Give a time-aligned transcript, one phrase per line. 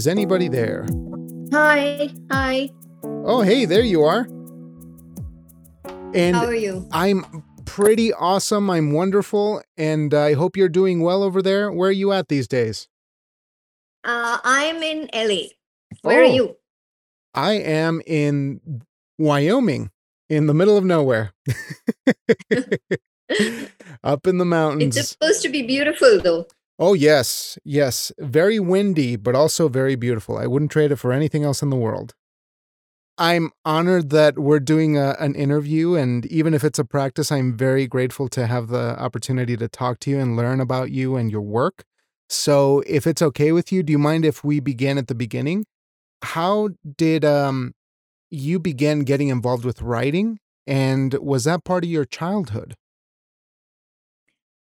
[0.00, 0.86] Is anybody there?
[1.52, 2.08] Hi.
[2.30, 2.70] Hi.
[3.04, 4.20] Oh, hey, there you are.
[6.14, 6.88] And How are you?
[6.90, 8.70] I'm pretty awesome.
[8.70, 9.60] I'm wonderful.
[9.76, 11.70] And I hope you're doing well over there.
[11.70, 12.88] Where are you at these days?
[14.02, 15.48] Uh, I'm in LA.
[16.00, 16.30] Where Oh.
[16.30, 16.56] are you?
[17.34, 18.80] I am in
[19.18, 19.90] Wyoming,
[20.30, 21.34] in the middle of nowhere.
[24.02, 24.96] Up in the mountains.
[24.96, 26.46] It's supposed to be beautiful though.
[26.80, 27.58] Oh, yes.
[27.64, 28.10] Yes.
[28.18, 30.38] Very windy, but also very beautiful.
[30.38, 32.14] I wouldn't trade it for anything else in the world.
[33.18, 35.94] I'm honored that we're doing a, an interview.
[35.94, 40.00] And even if it's a practice, I'm very grateful to have the opportunity to talk
[40.00, 41.84] to you and learn about you and your work.
[42.30, 45.66] So, if it's okay with you, do you mind if we begin at the beginning?
[46.22, 47.74] How did um,
[48.30, 50.38] you begin getting involved with writing?
[50.66, 52.76] And was that part of your childhood?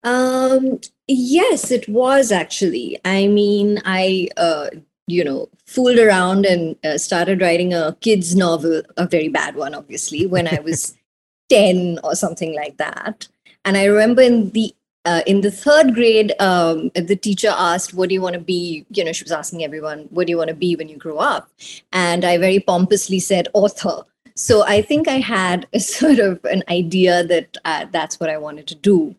[0.03, 2.99] Um, yes, it was actually.
[3.05, 4.69] I mean, I, uh,
[5.07, 9.75] you know, fooled around and uh, started writing a kids' novel, a very bad one,
[9.75, 10.95] obviously, when I was
[11.49, 13.27] 10 or something like that.
[13.65, 18.09] And I remember in the uh, in the third grade, um, the teacher asked, "What
[18.09, 20.49] do you want to be?" You know, she was asking everyone, "What do you want
[20.49, 21.49] to be when you grow up?"
[21.91, 24.03] And I very pompously said, "Author."
[24.35, 28.37] So I think I had a sort of an idea that uh, that's what I
[28.37, 29.15] wanted to do.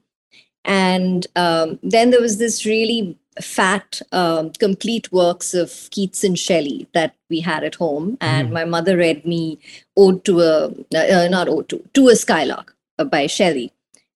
[0.65, 6.87] And um, then there was this really fat, um, complete works of Keats and Shelley
[6.93, 8.19] that we had at home.
[8.21, 8.53] And Mhm.
[8.53, 9.59] my mother read me
[9.97, 13.73] Ode to a, uh, not Ode to, to a Skylark uh, by Shelley.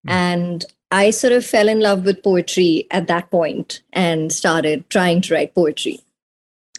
[0.07, 0.11] Mm.
[0.11, 5.21] And I sort of fell in love with poetry at that point and started trying
[5.21, 5.99] to write poetry.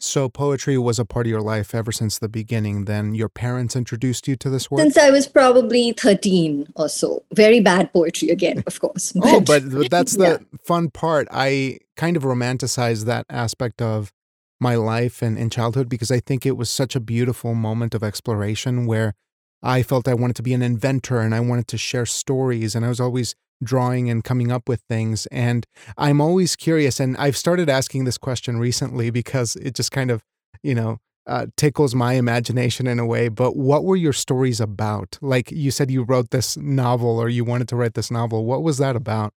[0.01, 2.85] So, poetry was a part of your life ever since the beginning.
[2.85, 4.81] Then your parents introduced you to this work?
[4.81, 7.25] Since I was probably 13 or so.
[7.35, 9.13] Very bad poetry again, of course.
[9.23, 10.59] Oh, but, but that's the yeah.
[10.65, 11.29] fun part.
[11.31, 14.13] I kind of romanticize that aspect of
[14.61, 18.03] my life and, and childhood because I think it was such a beautiful moment of
[18.03, 19.15] exploration where
[19.63, 22.85] I felt I wanted to be an inventor and I wanted to share stories and
[22.85, 25.27] I was always drawing and coming up with things.
[25.27, 27.01] And I'm always curious.
[27.01, 30.23] And I've started asking this question recently because it just kind of,
[30.63, 33.29] you know, uh, tickles my imagination in a way.
[33.29, 35.19] But what were your stories about?
[35.21, 38.47] Like you said, you wrote this novel or you wanted to write this novel.
[38.47, 39.35] What was that about?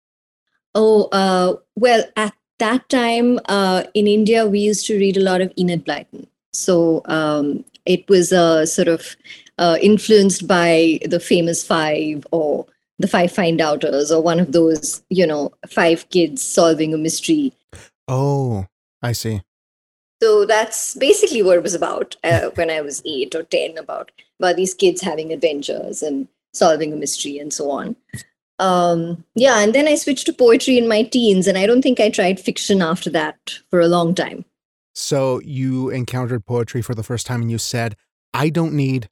[0.74, 5.40] Oh, uh, well, at that time uh, in India, we used to read a lot
[5.40, 6.28] of Enid Blyton.
[6.52, 9.16] So um, it was uh, sort of
[9.58, 12.66] uh, influenced by the famous five or
[13.00, 17.52] the five find outers or one of those, you know, five kids solving a mystery.
[18.06, 18.66] Oh,
[19.02, 19.42] I see.
[20.22, 24.12] So that's basically what it was about uh, when I was eight or 10 about,
[24.38, 27.96] about these kids having adventures and solving a mystery and so on.
[28.58, 31.98] Um, yeah, and then I switched to poetry in my teens, and I don't think
[31.98, 33.38] I tried fiction after that
[33.70, 34.44] for a long time.
[34.94, 37.96] So you encountered poetry for the first time and you said,
[38.34, 39.08] I don't need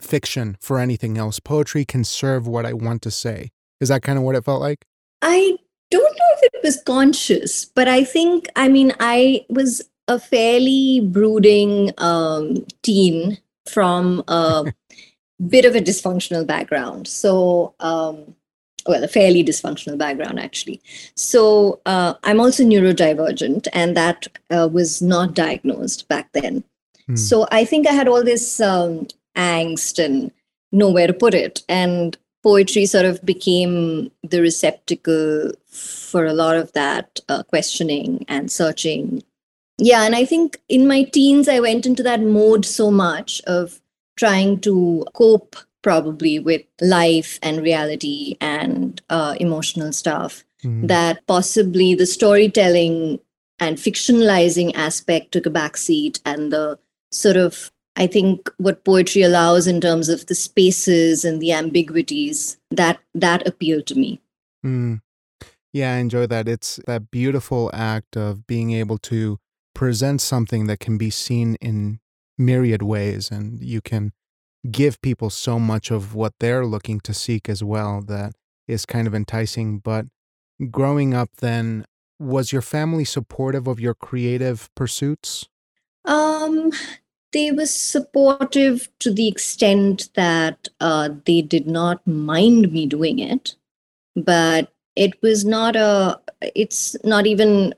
[0.00, 1.40] fiction for anything else.
[1.40, 3.50] Poetry can serve what I want to say.
[3.80, 4.84] Is that kind of what it felt like?
[5.22, 5.56] I
[5.90, 11.00] don't know if it was conscious, but I think, I mean, I was a fairly
[11.00, 14.72] brooding um, teen from a
[15.48, 17.08] bit of a dysfunctional background.
[17.08, 18.34] So, um,
[18.86, 20.80] well, a fairly dysfunctional background, actually.
[21.16, 26.62] So, uh, I'm also neurodivergent, and that uh, was not diagnosed back then.
[27.06, 27.16] Hmm.
[27.16, 30.30] So, I think I had all this um, angst and
[30.72, 31.62] nowhere to put it.
[31.68, 38.50] And poetry sort of became the receptacle for a lot of that uh, questioning and
[38.50, 39.22] searching.
[39.78, 43.80] Yeah, and I think in my teens, I went into that mode so much of
[44.16, 50.88] trying to cope probably with life and reality and uh, emotional stuff Mhm.
[50.88, 53.20] that possibly the storytelling
[53.60, 56.78] and fictionalizing aspect took a backseat and the
[57.12, 62.56] sort of i think what poetry allows in terms of the spaces and the ambiguities
[62.70, 64.20] that that appealed to me
[64.66, 65.00] Mm.
[65.72, 66.48] Yeah, I enjoy that.
[66.48, 69.38] It's that beautiful act of being able to
[69.74, 72.00] present something that can be seen in
[72.38, 74.12] myriad ways, and you can
[74.70, 78.32] give people so much of what they're looking to seek as well that
[78.66, 79.78] is kind of enticing.
[79.78, 80.06] But
[80.70, 81.84] growing up, then,
[82.18, 85.48] was your family supportive of your creative pursuits?
[86.06, 86.70] um
[87.36, 93.54] they were supportive to the extent that uh, they did not mind me doing it
[94.28, 94.72] but
[95.06, 96.18] it was not a
[96.64, 97.74] it's not even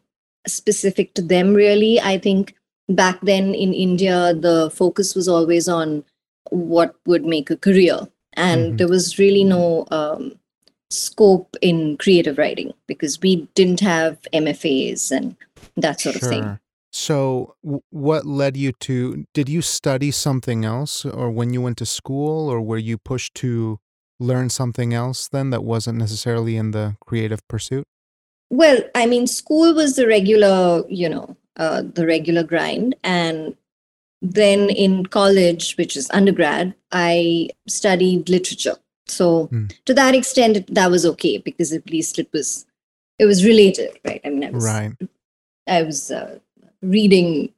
[0.47, 2.01] specific to them really.
[2.01, 2.55] I think
[2.89, 6.05] back then in india the focus was always on
[6.51, 7.99] what would make a career
[8.45, 8.79] and Mhm.
[8.79, 9.65] there was really no
[9.99, 10.23] um,
[10.99, 15.37] scope in creative writing because we didn't have mfas and
[15.87, 16.47] that sort of thing
[16.99, 19.25] So, w- what led you to?
[19.33, 23.35] Did you study something else, or when you went to school, or were you pushed
[23.37, 23.79] to
[24.19, 27.87] learn something else then that wasn't necessarily in the creative pursuit?
[28.51, 32.97] Well, I mean, school was the regular, you know, uh, the regular grind.
[33.05, 33.57] And
[34.21, 38.75] then in college, which is undergrad, I studied literature.
[39.07, 39.67] So Hmm.
[39.85, 42.67] to that extent, that was okay because at least it was
[43.21, 44.21] it was related, right?
[44.25, 44.93] I mean, I was Right.
[45.69, 46.41] I was uh,
[46.83, 47.53] reading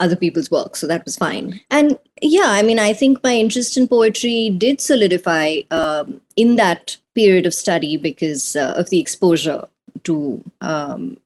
[0.00, 1.60] other people's work, so that was fine.
[1.70, 6.96] And yeah, I mean, I think my interest in poetry did solidify um, in that
[7.14, 9.66] period of study because uh, of the exposure
[10.04, 11.16] to um,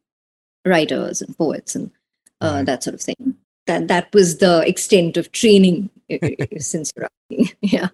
[0.64, 1.90] writers and poets and
[2.40, 2.66] uh, Right.
[2.66, 3.36] that sort of thing.
[3.66, 5.88] That that was the extent of training,
[6.58, 6.92] since
[7.60, 7.88] yeah.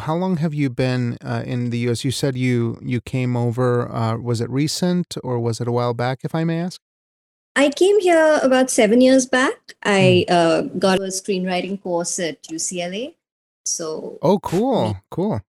[0.00, 2.04] How long have you been uh, in the U.S.?
[2.04, 3.90] You said you you came over.
[3.92, 6.80] Uh, was it recent or was it a while back, if I may ask?
[7.56, 9.74] I came here about seven years back.
[9.84, 13.14] I uh, got a screenwriting course at UCLA.
[13.64, 15.40] So Oh, cool, cool.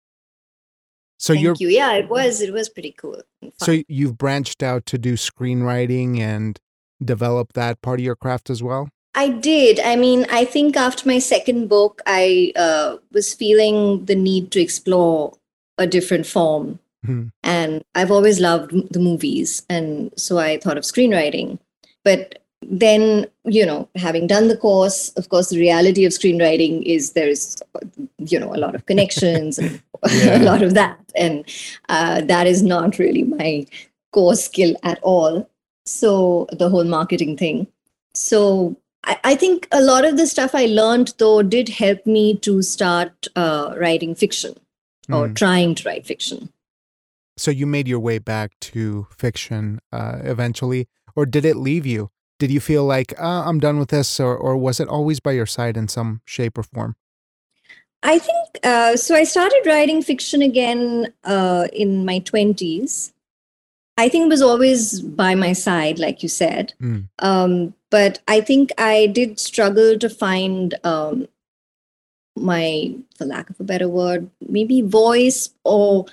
[1.18, 1.70] So thank you're you.
[1.70, 3.22] Yeah, it was it was pretty cool.
[3.58, 6.60] so you've branched out to do screenwriting and
[7.04, 8.90] develop that part of your craft as well.
[9.16, 9.80] I did.
[9.80, 14.60] I mean, I think after my second book, I uh, was feeling the need to
[14.62, 15.34] explore
[15.78, 16.80] a different form.
[17.06, 17.32] Mhm.
[17.44, 19.64] And I've always loved the movies.
[19.70, 21.60] And so I thought of screenwriting.
[22.06, 27.12] But then, you know, having done the course, of course, the reality of screenwriting is
[27.12, 27.58] there's,
[28.20, 29.82] you know, a lot of connections and
[30.14, 30.38] Yeah.
[30.42, 30.98] a lot of that.
[31.16, 31.44] And
[31.90, 33.66] uh, that is not really my
[34.14, 35.50] core skill at all.
[35.86, 37.68] So the whole marketing thing.
[38.14, 42.38] So I, I think a lot of the stuff I learned though did help me
[42.40, 44.56] to start uh, writing fiction
[45.12, 45.36] or Mm.
[45.36, 46.50] trying to write fiction.
[47.38, 52.12] So you made your way back to fiction uh, eventually, or did it leave you?
[52.38, 55.32] Did you feel like uh, I'm done with this, or or was it always by
[55.32, 56.96] your side in some shape or form?
[58.04, 59.16] I think uh, so.
[59.16, 63.14] I started writing fiction again uh, in my 20s.
[63.98, 66.74] I think it was always by my side, like you said.
[66.82, 67.08] Mm.
[67.20, 71.28] Um, but I think I did struggle to find um,
[72.36, 76.06] my, for lack of a better word, maybe voice, or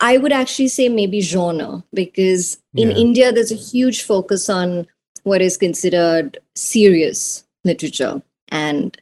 [0.00, 2.96] I would actually say maybe genre, because in Yeah.
[2.96, 4.86] India, there's a huge focus on
[5.22, 8.96] what is considered serious literature and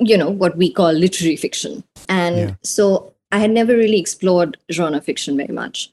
[0.00, 2.54] you know what we call literary fiction and Yeah.
[2.62, 5.92] so i had never really explored genre fiction very much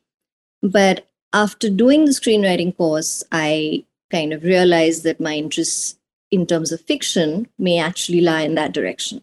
[0.62, 5.96] but after doing the screenwriting course i kind of realized that my interests
[6.32, 9.22] in terms of fiction may actually lie in that direction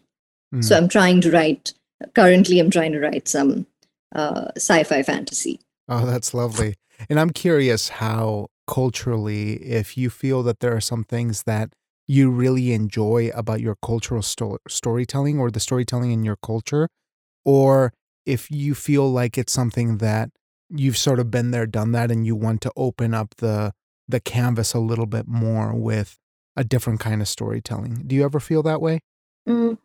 [0.53, 0.63] Mm.
[0.63, 1.73] so i'm trying to write
[2.13, 3.65] currently i'm trying to write some
[4.13, 6.75] uh, sci-fi fantasy Oh, that's lovely.
[7.09, 11.73] And I'm curious how culturally, if you feel that there are some things that
[12.07, 16.87] you really enjoy about your cultural sto- storytelling or the storytelling in your culture,
[17.43, 17.93] or
[18.25, 20.29] if you feel like it's something that
[20.69, 23.73] you've sort of been there, done that, and you want to open up the
[24.07, 26.17] the canvas a little bit more with
[26.55, 28.03] a different kind of storytelling.
[28.05, 28.99] Do you ever feel that way?
[29.47, 29.77] Mm.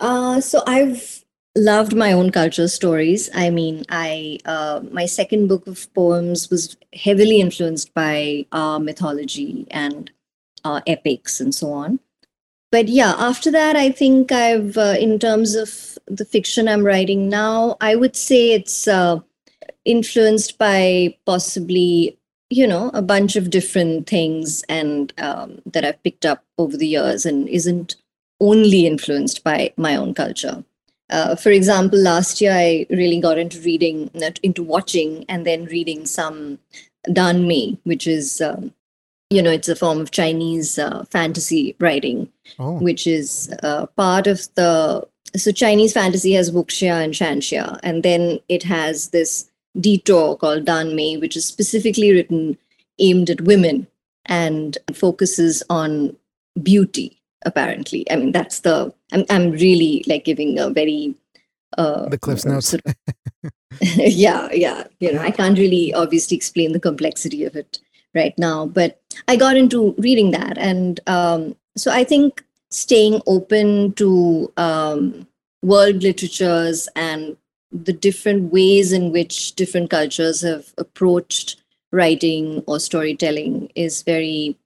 [0.00, 1.24] Uh, so I've
[1.58, 3.28] loved my own culture stories.
[3.34, 9.66] I mean, I uh, my second book of poems was heavily influenced by uh, mythology
[9.70, 10.10] and
[10.64, 12.00] uh, epics and so on.
[12.70, 17.28] But yeah, after that, I think I've, uh, in terms of the fiction I'm writing
[17.28, 19.20] now, I would say it's uh,
[19.84, 22.18] influenced by possibly
[22.50, 26.86] you know a bunch of different things and um, that I've picked up over the
[26.86, 27.96] years and isn't
[28.40, 30.64] only influenced by my own culture.
[31.10, 34.10] Uh, for example, last year I really got into reading,
[34.42, 36.58] into watching, and then reading some
[37.12, 38.74] Dan Mei, which is, um,
[39.30, 44.26] you know, it's a form of Chinese uh, fantasy writing, Oh, which is uh, part
[44.26, 45.06] of the.
[45.36, 50.96] So Chinese fantasy has wuxia and xianxia, and then it has this detour called Dan
[50.96, 52.56] Mei, which is specifically written
[52.98, 53.86] aimed at women
[54.26, 56.16] and focuses on
[56.62, 61.14] beauty apparently i mean that's the i'm, I'm really like giving a very
[61.76, 62.68] uh the Cliff's Notes.
[62.68, 62.94] sort of-
[63.80, 67.78] yeah yeah you know i can't really obviously explain the complexity of it
[68.14, 73.92] right now but i got into reading that and um so i think staying open
[73.92, 75.26] to um
[75.62, 77.36] world literatures and
[77.70, 84.56] the different ways in which different cultures have approached writing or storytelling is very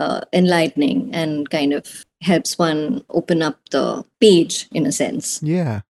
[0.00, 5.40] uh, enlightening and kind of helps one open up the page in a sense.
[5.42, 5.82] Yeah.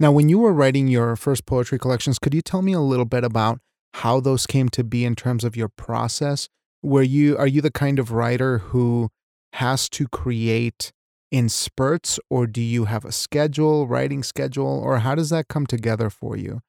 [0.00, 3.04] Now, when you were writing your first poetry collections, could you tell me a little
[3.04, 3.60] bit about
[3.94, 6.48] how those came to be in terms of your process?
[6.80, 9.10] where you are you the kind of writer who
[9.54, 10.92] has to create
[11.30, 15.66] in spurts or do you have a schedule, writing schedule, or how does that come
[15.66, 16.60] together for you?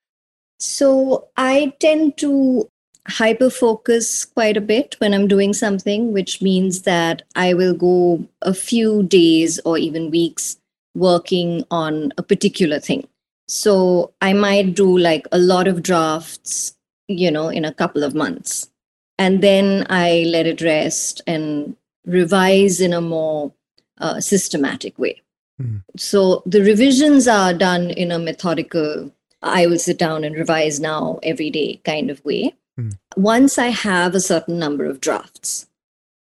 [0.60, 2.70] So I tend to
[3.08, 8.26] hyper focus quite a bit when I'm doing something, which means that I will go
[8.42, 10.58] a few days or even weeks
[10.94, 13.08] working on a particular thing.
[13.48, 16.76] So I might do like a lot of drafts,
[17.08, 18.70] you know, in a couple of months.
[19.18, 23.52] And then I let it rest and revise in a more
[24.00, 25.22] uh, systematic way.
[25.62, 25.84] Mm.
[25.98, 29.12] So the revisions are done in a methodical,
[29.44, 32.56] I will sit down and revise now every day kind of way.
[32.80, 32.98] Mm.
[33.16, 35.68] Once I have a certain number of drafts,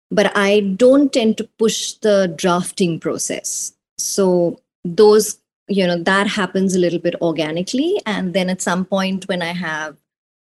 [0.10, 3.74] but I don't tend to push the drafting process.
[3.98, 8.02] So those, you know, that happens a little bit organically.
[8.06, 9.96] And then at some point when I have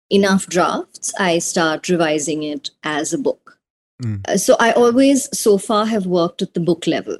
[0.09, 3.59] enough drafts, I start revising it as a book.
[4.01, 4.39] Mm.
[4.39, 7.17] So I always, so far, have worked at the book level.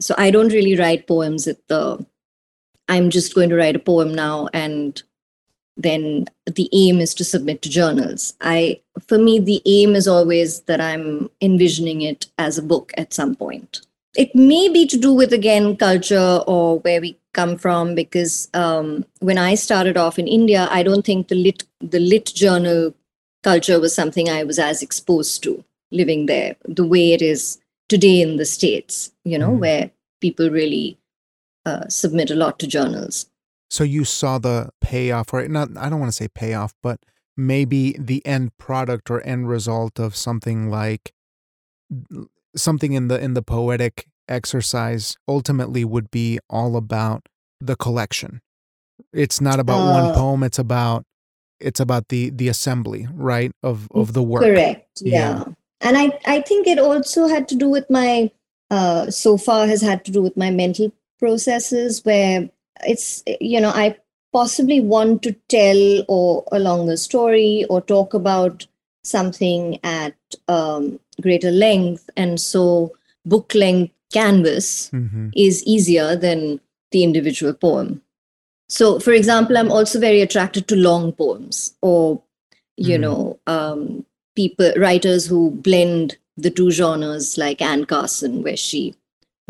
[0.00, 2.06] So I don't really write poems at the,
[2.88, 5.02] I'm just going to write a poem now and
[5.82, 8.34] then the aim is to submit to journals.
[8.40, 13.14] I, for me, the aim is always that I'm envisioning it as a book at
[13.14, 13.80] some point.
[14.16, 19.04] It may be to do with, again, culture or where we come from, because um,
[19.20, 22.92] when I started off in India, I don't think the lit, the lit journal
[23.42, 27.58] culture was something I was as exposed to living there the way it is
[27.88, 29.58] today in the states you know mm.
[29.58, 30.98] where people really
[31.66, 33.26] uh, submit a lot to journals
[33.70, 37.00] so you saw the payoff right not i don't want to say payoff but
[37.36, 41.14] maybe the end product or end result of something like
[42.54, 47.28] something in the in the poetic exercise ultimately would be all about
[47.60, 48.40] the collection.
[49.12, 51.04] It's not about uh, one poem it's about
[51.58, 54.42] it's about the the assembly right of of the work.
[54.42, 55.38] Correct yeah.
[55.38, 55.44] yeah.
[55.80, 58.30] And i i think it also had to do with my
[58.70, 62.48] uh, so far has had to do with my mental processes where
[62.86, 63.96] it's you know i
[64.32, 68.66] possibly want to tell or a longer story or talk about
[69.02, 70.14] something at
[70.46, 72.92] um, greater length and so
[73.24, 75.28] book length canvas mm-hmm.
[75.34, 76.60] is easier than
[76.92, 78.00] the individual poem
[78.68, 82.22] so for example i'm also very attracted to long poems or
[82.76, 83.00] you mm.
[83.00, 88.94] know um, people writers who blend the two genres like Anne Carson where she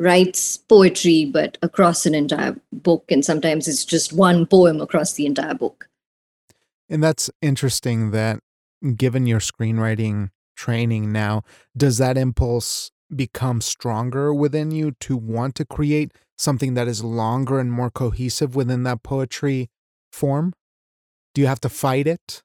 [0.01, 5.27] writes poetry but across an entire book and sometimes it's just one poem across the
[5.27, 5.89] entire book
[6.89, 8.41] and that's interesting that
[8.97, 11.43] given your screenwriting training now
[11.77, 17.59] does that impulse become stronger within you to want to create something that is longer
[17.59, 19.69] and more cohesive within that poetry
[20.11, 20.55] form
[21.35, 22.43] do you have to fight it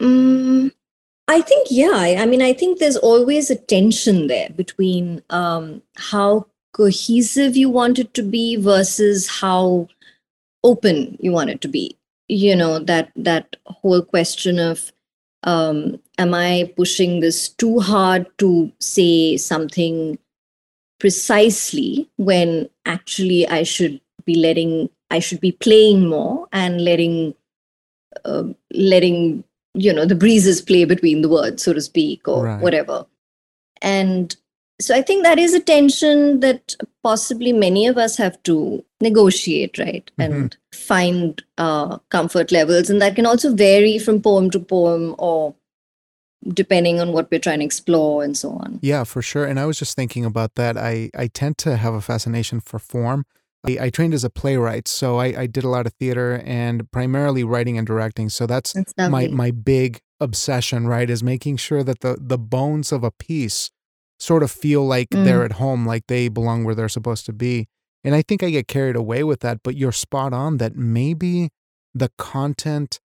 [0.00, 0.70] mm,
[1.26, 2.16] I think, yeah.
[2.18, 7.98] I mean, I think there's always a tension there between um, how cohesive you want
[7.98, 9.88] it to be versus how
[10.62, 11.96] open you want it to be.
[12.28, 14.92] You know, that that whole question of
[15.42, 20.18] um, am I pushing this too hard to say something
[20.98, 27.34] precisely when actually I should be letting I should be playing more and letting
[28.24, 32.60] uh, letting you know the breezes play between the words so to speak or right.
[32.60, 33.06] whatever
[33.82, 34.36] and
[34.80, 39.78] so i think that is a tension that possibly many of us have to negotiate
[39.78, 40.32] right mm-hmm.
[40.32, 45.54] and find uh, comfort levels and that can also vary from poem to poem or
[46.54, 49.66] depending on what we're trying to explore and so on yeah for sure and i
[49.66, 53.24] was just thinking about that i i tend to have a fascination for form
[53.62, 56.90] I, I, trained as a playwright, so I, I, did a lot of theater and
[56.90, 58.30] primarily writing and directing.
[58.30, 61.10] So that's, that's my my big obsession, right?
[61.10, 63.70] Is making sure that the the bones of a piece
[64.20, 65.24] sort of feel like mm.
[65.24, 67.66] they're at home, like they belong where they're supposed to be.
[68.04, 71.50] And I think I get carried away with that, but you're spot on that maybe
[71.94, 73.00] the content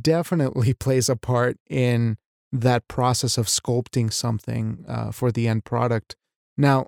[0.00, 2.16] definitely plays a part in
[2.52, 6.16] that process of sculpting something uh, for the end product.
[6.56, 6.86] Now,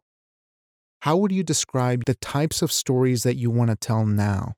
[1.01, 4.55] how would you describe the types of stories that you want to tell now?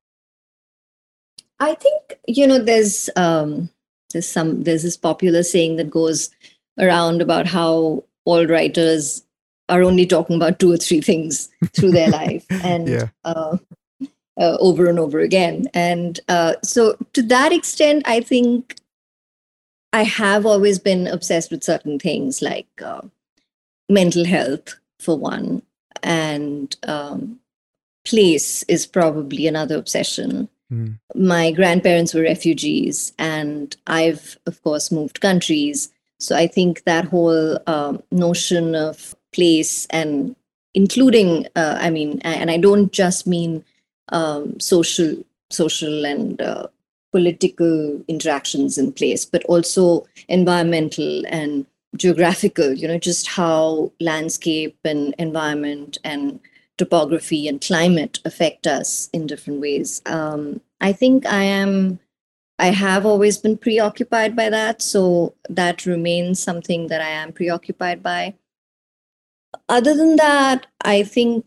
[1.61, 3.71] I think you know there's um,
[4.12, 6.30] there's some there's this popular saying that goes
[6.78, 9.25] around about how all writers
[9.69, 13.09] are only talking about two or three things through their life and yeah.
[13.25, 13.57] uh,
[14.38, 15.69] uh, over and over again.
[15.75, 18.76] And uh, so to that extent, I think
[19.93, 23.02] I have always been obsessed with certain things like uh,
[23.88, 25.62] mental health, for one,
[26.02, 27.38] and um,
[28.04, 30.49] place is probably another obsession.
[30.73, 30.99] Mm.
[31.14, 35.93] My grandparents were refugees, and I've, of course, moved countries.
[36.18, 40.37] So I think that whole um, notion of place and
[40.75, 43.64] including, uh, I mean, and I don't just mean
[44.11, 46.68] um, social, social and uh,
[47.12, 51.66] political interactions in place, but also environmental and
[51.97, 52.73] geographical.
[52.73, 56.40] You know, just how landscape and environment and
[56.76, 60.02] topography and climate affect us in different ways.
[60.06, 62.00] Um, I think I am
[62.64, 64.80] I have always been preoccupied by that.
[64.80, 68.37] So that remains something that I am preoccupied by.
[69.68, 71.44] Other than that, I think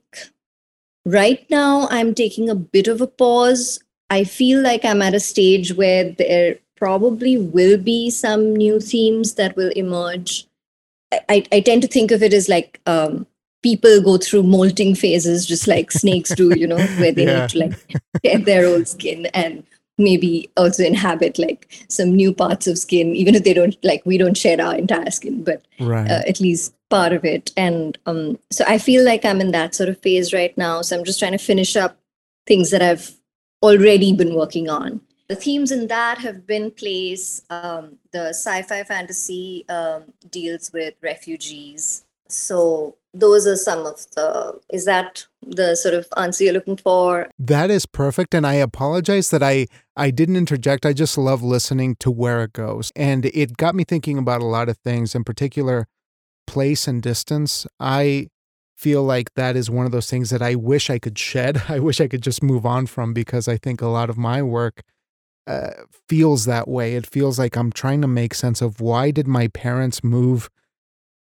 [1.05, 3.79] right now I'm taking a bit of a pause.
[4.11, 9.33] I feel like I'm at a stage where there probably will be some new themes
[9.33, 10.45] that will emerge.
[11.29, 13.25] I, I tend to think of it as like um,
[13.63, 17.39] people go through molting phases, just like snakes do, you know, where they yeah.
[17.39, 19.63] need to like shed their old skin and
[19.97, 24.17] maybe also inhabit like some new parts of skin even if they don't like we
[24.17, 26.09] don't share our entire skin but right.
[26.09, 27.51] uh, at least part of it.
[27.57, 30.81] And um, so i feel like i'm in that sort of phase right now.
[30.81, 31.97] So i'm just trying to finish up
[32.45, 33.11] things that i've
[33.61, 35.01] already been working on.
[35.27, 42.05] The themes in that have been place um, the sci-fi fantasy um, deals with refugees.
[42.29, 47.29] So those are some of the is that the sort of answer you're looking for?
[47.39, 50.85] That is perfect and i apologize that i i didn't interject.
[50.85, 54.45] I just love listening to where it goes and it got me thinking about a
[54.45, 55.87] lot of things in particular
[56.45, 57.67] place and distance.
[57.79, 58.29] I
[58.77, 61.63] feel like that is one of those things that i wish i could shed.
[61.69, 64.41] I wish i could just move on from because i think a lot of my
[64.43, 64.83] work
[65.47, 65.69] uh,
[66.09, 66.95] feels that way.
[66.95, 70.49] It feels like i'm trying to make sense of why did my parents move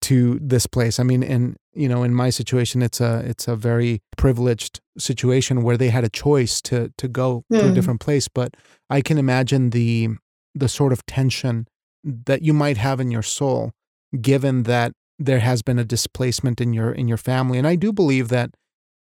[0.02, 1.00] to this place.
[1.00, 5.62] I mean, in you know, in my situation, it's a it's a very privileged situation
[5.62, 7.58] where they had a choice to to go mm.
[7.58, 7.74] to a hmm.
[7.74, 8.28] different place.
[8.28, 8.54] But
[8.90, 10.10] I can imagine the
[10.54, 11.66] the sort of tension
[12.04, 13.72] that you might have in your soul,
[14.20, 17.58] given that there has been a displacement in your in your family.
[17.58, 18.50] And I do believe that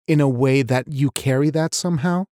[0.07, 2.25] in a way that you carry that somehow.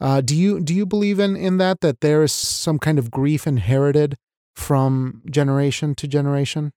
[0.00, 3.10] Uh, do you do you believe in in that that there is some kind of
[3.10, 4.16] grief inherited
[4.54, 6.72] from generation to generation?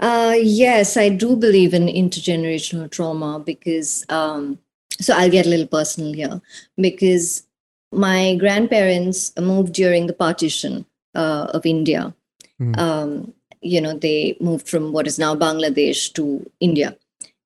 [0.00, 4.58] Uh, yes, I do believe in intergenerational trauma because, um,
[5.00, 6.40] so I'll get a little personal here
[6.76, 7.46] because
[7.92, 12.14] my grandparents moved during the partition uh, of India.
[12.60, 12.78] Mm.
[12.78, 16.96] Um, you know, they moved from what is now Bangladesh to India.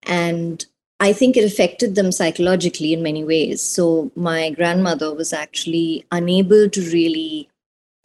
[0.04, 0.64] And
[1.00, 3.62] I think it affected them psychologically in many ways.
[3.62, 7.48] So my grandmother was actually unable to really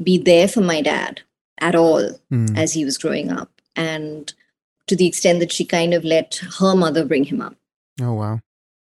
[0.01, 1.21] be there for my dad
[1.59, 2.57] at all mm.
[2.57, 4.33] as he was growing up and
[4.87, 7.55] to the extent that she kind of let her mother bring him up.
[8.01, 8.39] Oh, wow.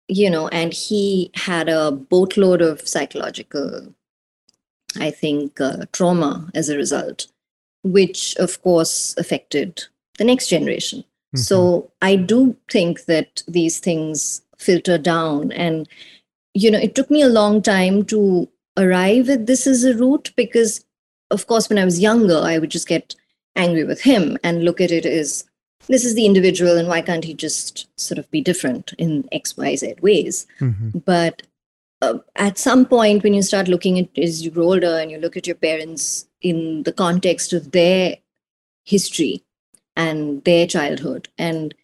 [0.08, 3.94] You know, and he had a boatload of psychological,
[4.98, 7.26] I think, uh, trauma as a result,
[7.84, 9.84] which of course affected
[10.18, 11.00] the next generation.
[11.00, 11.38] Mm-hmm.
[11.38, 15.52] So I do think that these things filter down.
[15.52, 15.88] And,
[16.54, 20.32] you know, it took me a long time to arrive at this as a route
[20.36, 20.84] because,
[21.30, 23.14] of course, when I was younger, I would just get
[23.56, 25.44] angry with him and look at it as
[25.88, 29.56] this is the individual and why can't he just sort of be different in x
[29.56, 30.98] y z ways mm-hmm.
[30.98, 31.42] but
[32.02, 35.18] uh, at some point when you start looking at as you grow older and you
[35.18, 38.16] look at your parents in the context of their
[38.84, 39.42] history
[39.96, 41.74] and their childhood and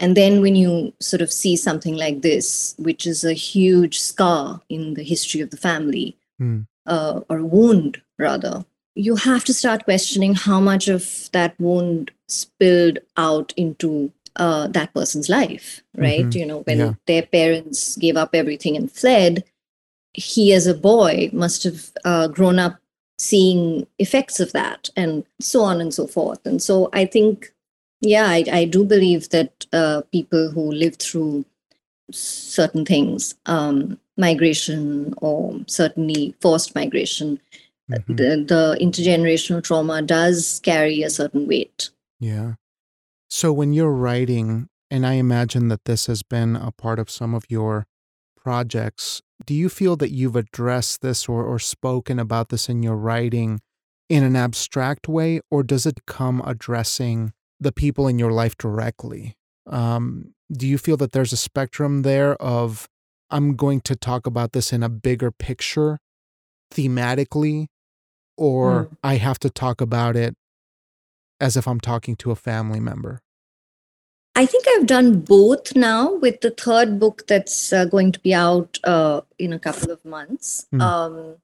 [0.00, 4.60] and then when you sort of see something like this which is a huge scar
[4.68, 6.66] in the history of the family mm.
[6.86, 8.64] uh, or wound rather
[8.98, 14.92] you have to start questioning how much of that wound spilled out into uh, that
[14.92, 16.24] person's life, right?
[16.26, 16.38] Mm-hmm.
[16.38, 16.92] You know, when yeah.
[17.06, 19.44] their parents gave up everything and fled,
[20.12, 22.76] he as a boy must have uh, grown up
[23.18, 26.44] seeing effects of that and so on and so forth.
[26.44, 27.52] And so I think,
[28.00, 31.44] yeah, I, I do believe that uh, people who live through
[32.10, 37.40] certain things, um, migration or certainly forced migration,
[37.90, 38.16] mm-hmm.
[38.16, 41.90] the, the intergenerational trauma does carry a certain weight.
[42.20, 42.54] Yeah.
[43.30, 47.34] So when you're writing, and I imagine that this has been a part of some
[47.34, 47.86] of your
[48.36, 52.96] projects, do you feel that you've addressed this or, or spoken about this in your
[52.96, 53.60] writing
[54.08, 59.36] in an abstract way, or does it come addressing the people in your life directly?
[59.66, 62.88] Um, do you feel that there's a spectrum there of
[63.30, 65.98] I'm going to talk about this in a bigger picture
[66.72, 67.66] thematically
[68.38, 68.96] or mm.
[69.02, 70.36] I have to talk about it
[71.40, 73.20] as if I'm talking to a family member?
[74.34, 78.32] I think I've done both now with the third book that's uh, going to be
[78.32, 80.66] out uh, in a couple of months.
[80.72, 80.80] Mm.
[80.80, 81.36] Um,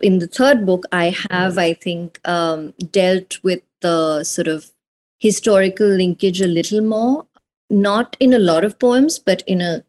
[0.00, 4.70] in the third book, I have, I think, um, dealt with the sort of
[5.18, 7.26] historical linkage a little more,
[7.68, 9.84] not in a lot of poems, but in a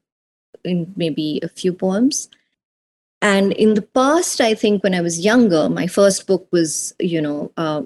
[0.64, 2.30] in maybe a few poems.
[3.22, 7.22] And in the past, I think when I was younger, my first book was, you
[7.22, 7.84] know, uh,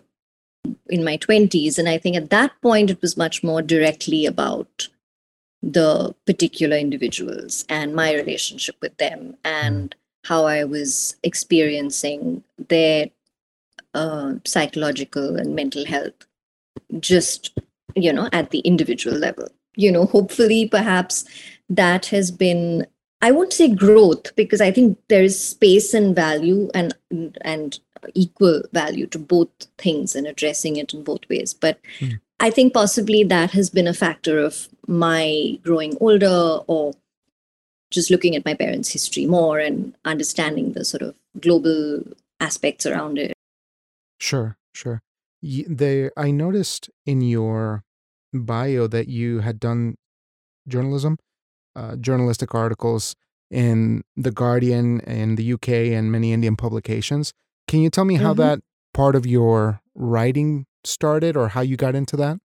[0.90, 1.78] in my 20s.
[1.78, 4.88] And I think at that point, it was much more directly about
[5.62, 13.08] the particular individuals and my relationship with them and how I was experiencing their
[13.94, 16.14] uh, psychological and mental health
[17.00, 17.58] just
[17.96, 21.26] you know at the individual level you know hopefully perhaps
[21.70, 22.86] that has been
[23.22, 26.94] i won't say growth because i think there is space and value and
[27.42, 27.80] and
[28.14, 31.54] equal value to both things and addressing it in both ways.
[31.54, 32.20] But mm.
[32.40, 36.94] i think possibly that has been a factor of my growing older or
[37.92, 42.04] just looking at my parents history more and understanding the sort of global
[42.40, 43.34] aspects around it.
[44.20, 45.02] Sure sure.
[45.42, 47.84] They i noticed in your
[48.34, 49.96] bio that you had done
[50.68, 51.18] journalism
[51.76, 53.16] uh, journalistic articles
[53.52, 57.34] in the guardian in the uk and many indian publications
[57.68, 58.42] can you tell me how mm-hmm.
[58.42, 58.60] that
[58.94, 62.40] part of your writing started or how you got into that?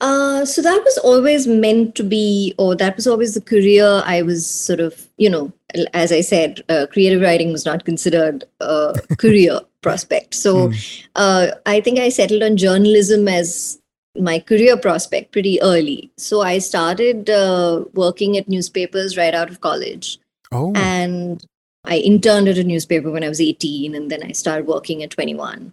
[0.00, 4.22] Uh, so that was always meant to be, or that was always the career I
[4.22, 5.52] was sort of, you know,
[5.94, 10.34] as I said, uh, creative writing was not considered a career prospect.
[10.34, 11.06] So mm.
[11.14, 13.80] uh, I think I settled on journalism as
[14.18, 16.10] my career prospect pretty early.
[16.16, 20.18] So I started uh, working at newspapers right out of college.
[20.50, 20.72] Oh.
[20.74, 21.44] And
[21.84, 25.10] I interned at a newspaper when I was 18, and then I started working at
[25.10, 25.72] 21.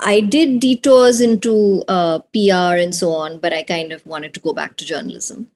[0.00, 4.40] I did detours into uh, PR and so on, but I kind of wanted to
[4.40, 5.48] go back to journalism.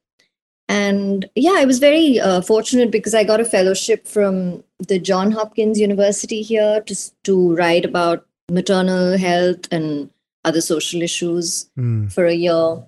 [0.68, 5.32] And yeah, I was very uh, fortunate because I got a fellowship from the John
[5.32, 10.10] Hopkins University here to, to write about maternal health and
[10.44, 12.12] other social issues mm.
[12.12, 12.82] for a year.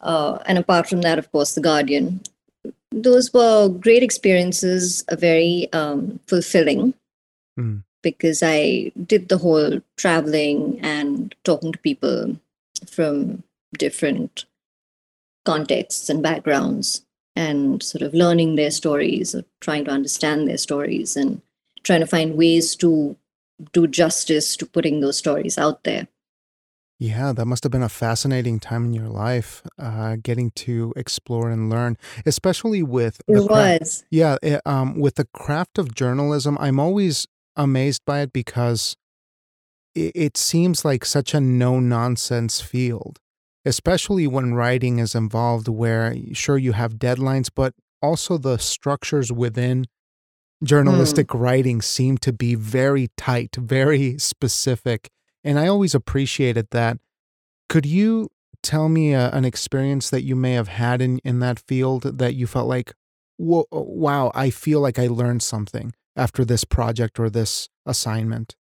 [0.00, 2.20] Uh, and apart from that, of course, The Guardian
[2.90, 6.94] those were great experiences, very um, fulfilling
[7.58, 7.82] mm.
[8.02, 12.36] because I did the whole traveling and talking to people
[12.88, 13.42] from
[13.78, 14.46] different
[15.44, 21.16] contexts and backgrounds and sort of learning their stories or trying to understand their stories
[21.16, 21.42] and
[21.82, 23.16] trying to find ways to
[23.72, 26.08] do justice to putting those stories out there.
[26.98, 31.50] Yeah, that must have been a fascinating time in your life, uh, getting to explore
[31.50, 34.04] and learn, especially with the it craft, was.
[34.10, 38.96] Yeah, it, eh, um, with the craft of journalism, I'm always amazed by it because
[39.94, 43.18] it, it seems like such a no nonsense field,
[43.66, 45.68] especially when writing is involved.
[45.68, 49.84] Where sure you have deadlines, but also the structures within
[50.64, 51.40] journalistic mm.
[51.40, 55.10] writing seem to be very tight, very specific
[55.46, 56.98] and I always appreciated that.
[57.68, 58.30] Could you
[58.62, 62.18] tell me a, uh, an experience that you may have had in, in that field
[62.18, 62.90] that you felt like,
[63.40, 68.56] uh, wow, I feel like I learned something after this project or this assignment?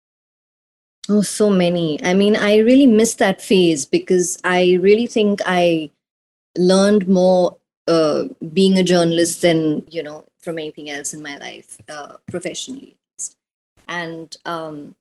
[1.09, 2.03] Oh, so many.
[2.03, 5.91] I mean, I really missed that phase because I really think I
[6.57, 11.77] learned more uh, being a journalist than, you know, from anything else in my life
[11.89, 12.97] uh, professionally.
[13.87, 14.95] And um,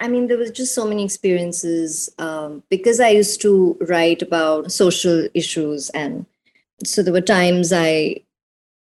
[0.00, 4.72] I mean, there was just so many experiences um, because I used to write about
[4.72, 6.24] social issues, and
[6.84, 8.22] so there were times I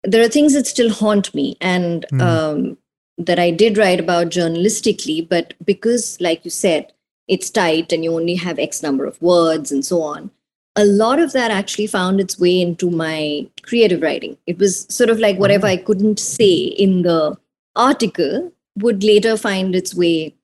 [0.05, 2.20] there are things that still haunt me, and mm.
[2.20, 2.79] um,
[3.18, 6.92] that I did write about journalistically, but because, like you said,
[7.29, 10.31] it's tight and you only have X number of words and so on.
[10.76, 14.37] A lot of that actually found its way into my creative writing.
[14.46, 15.70] It was sort of like whatever mm.
[15.70, 17.37] I couldn't say in the
[17.74, 20.35] article would later find its way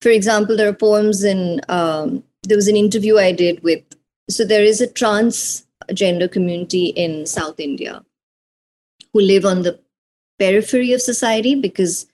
[0.00, 3.82] for example, there are poems in, um, there was an interview I did with,
[4.30, 8.04] so there is a transgender community in South India
[9.12, 9.78] who live on the
[10.38, 12.06] periphery of society because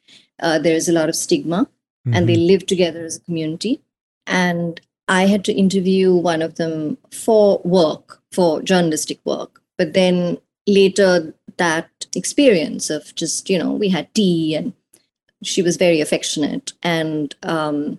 [0.42, 2.14] uh, there is a lot of stigma mm-hmm.
[2.14, 2.47] and they mm-hmm.
[2.47, 3.83] live together as a community.
[4.27, 9.61] And I had to interview one of them for work, for journalistic work.
[9.77, 14.73] But then later, that experience of just, you know, we had tea and
[15.47, 16.73] she was very affectionate.
[16.83, 17.99] And um,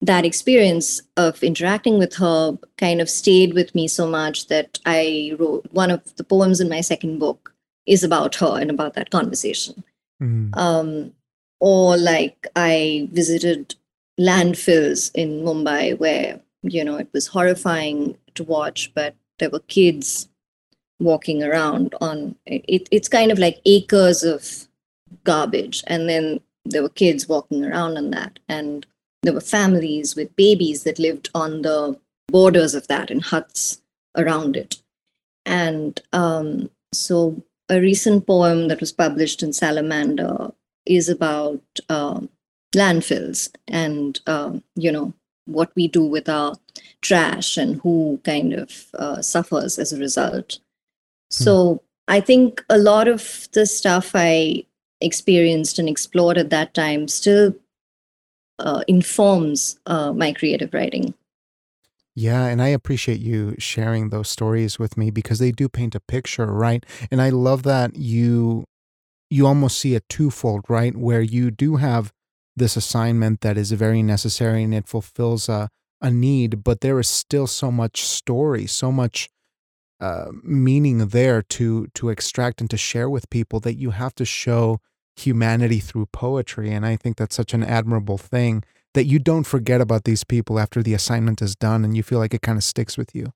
[0.00, 5.32] that experience of interacting with her kind of stayed with me so much that i
[5.38, 7.54] wrote one of the poems in my second book
[7.86, 9.84] is about her and about that conversation.
[10.20, 10.56] Mm.
[10.56, 11.12] um,
[11.60, 13.76] or like i visited
[14.20, 20.28] landfills in mumbai where you know it was horrifying to watch but there were kids
[20.98, 24.68] walking around on it, it's kind of like acres of
[25.24, 25.82] garbage.
[25.86, 28.86] And then there were kids walking around on that and
[29.22, 31.98] there were families with babies that lived on the
[32.28, 33.80] borders of that in huts
[34.16, 34.82] around it.
[35.46, 40.52] And um, so a recent poem that was published in Salamander
[40.86, 42.28] is about um,
[42.74, 45.12] landfills and, um, you know,
[45.46, 46.54] what we do with our
[47.00, 50.58] trash and who kind of uh, suffers as a result.
[51.30, 51.44] Hmm.
[51.44, 54.64] So I think a lot of the stuff I
[55.02, 57.54] experienced and explored at that time still
[58.58, 61.14] uh, informs uh, my creative writing.
[62.14, 66.00] Yeah, and I appreciate you sharing those stories with me because they do paint a
[66.00, 66.84] picture, right?
[67.10, 68.64] And I love that you
[69.30, 70.94] you almost see a twofold, right?
[70.94, 72.12] Where you do have
[72.54, 75.68] this assignment that is very necessary and it fulfills a
[76.02, 79.28] a need, but there is still so much story, so much
[80.00, 84.24] uh, meaning there to to extract and to share with people that you have to
[84.24, 84.80] show
[85.16, 86.70] humanity through poetry.
[86.72, 90.58] And I think that's such an admirable thing that you don't forget about these people
[90.58, 93.32] after the assignment is done and you feel like it kind of sticks with you.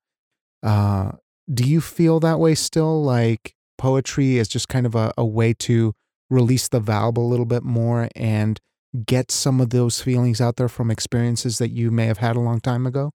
[0.63, 1.13] Uh,
[1.53, 3.03] do you feel that way still?
[3.03, 5.95] Like poetry is just kind of a, a way to
[6.29, 8.61] release the valve a little bit more and
[9.05, 12.41] get some of those feelings out there from experiences that you may have had a
[12.41, 13.11] long time ago?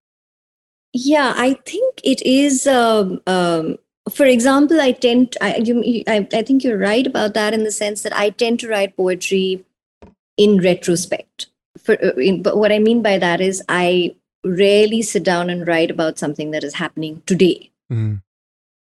[0.92, 2.66] Yeah, I think it is.
[2.66, 3.78] Um, um,
[4.10, 7.70] for example, I tend, I, you, I, I think you're right about that in the
[7.70, 9.64] sense that I tend to write poetry
[10.36, 11.46] in retrospect.
[11.78, 15.66] For, uh, in, but what I mean by that is I rarely sit down and
[15.66, 17.70] write about something that is happening today.
[17.92, 18.22] Mm.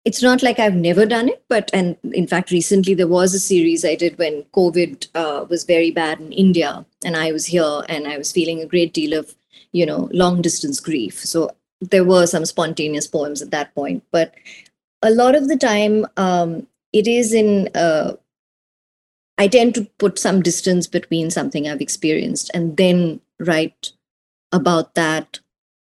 [0.04, 3.40] It's not like I've never done it, but and in fact, recently there was a
[3.40, 7.82] series I did when COVID uh, was very bad in India, and I was here
[7.88, 9.34] and I was feeling a great deal of
[9.72, 11.18] you know long distance grief.
[11.24, 14.32] So there were some spontaneous poems at that point, but
[15.02, 18.14] a lot of the time um, it is in uh,
[19.38, 23.92] i tend to put some distance between something i've experienced and then write
[24.52, 25.40] about that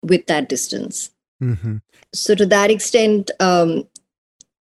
[0.03, 1.11] with that distance
[1.43, 1.77] mm-hmm.
[2.15, 3.87] so to that extent um,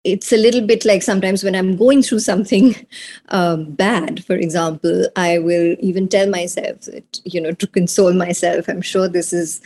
[0.06, 2.76] it's a little bit like sometimes when i'm going through something
[3.30, 8.68] um, bad for example i will even tell myself that you know to console myself
[8.68, 9.62] i'm sure this is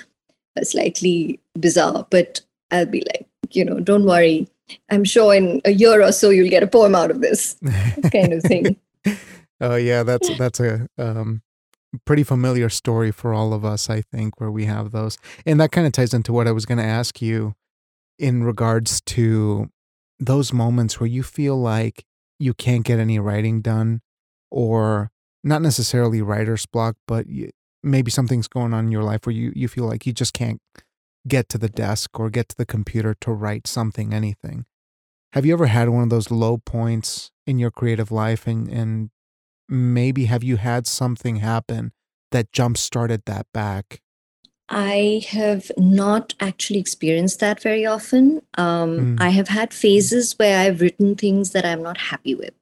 [0.62, 4.48] slightly bizarre but i'll be like you know don't worry
[4.89, 7.56] I'm sure in a year or so you'll get a poem out of this
[8.12, 8.78] kind of thing.
[9.62, 11.42] oh yeah, that's that's a um,
[12.06, 15.72] pretty familiar story for all of us, I think, where we have those, and that
[15.72, 17.56] kind of ties into what I was going to ask you
[18.20, 19.70] in regards to
[20.20, 22.06] those moments where you feel like
[22.39, 24.02] you can't get any writing done,
[24.50, 25.12] or
[25.44, 27.50] not necessarily writer's block, but you,
[27.84, 30.62] maybe something's going on in your life where you you feel like you just can't
[31.27, 34.65] get to the desk or get to the computer to write something, anything.
[35.33, 39.09] Have you ever had one of those low points in your creative life and, and
[39.67, 41.91] maybe have you had something happen
[42.31, 44.01] that jump started that back?
[44.69, 48.41] I have not actually experienced that very often.
[48.57, 49.21] Um, mm.
[49.21, 52.53] I have had phases where I've written things that I'm not happy with.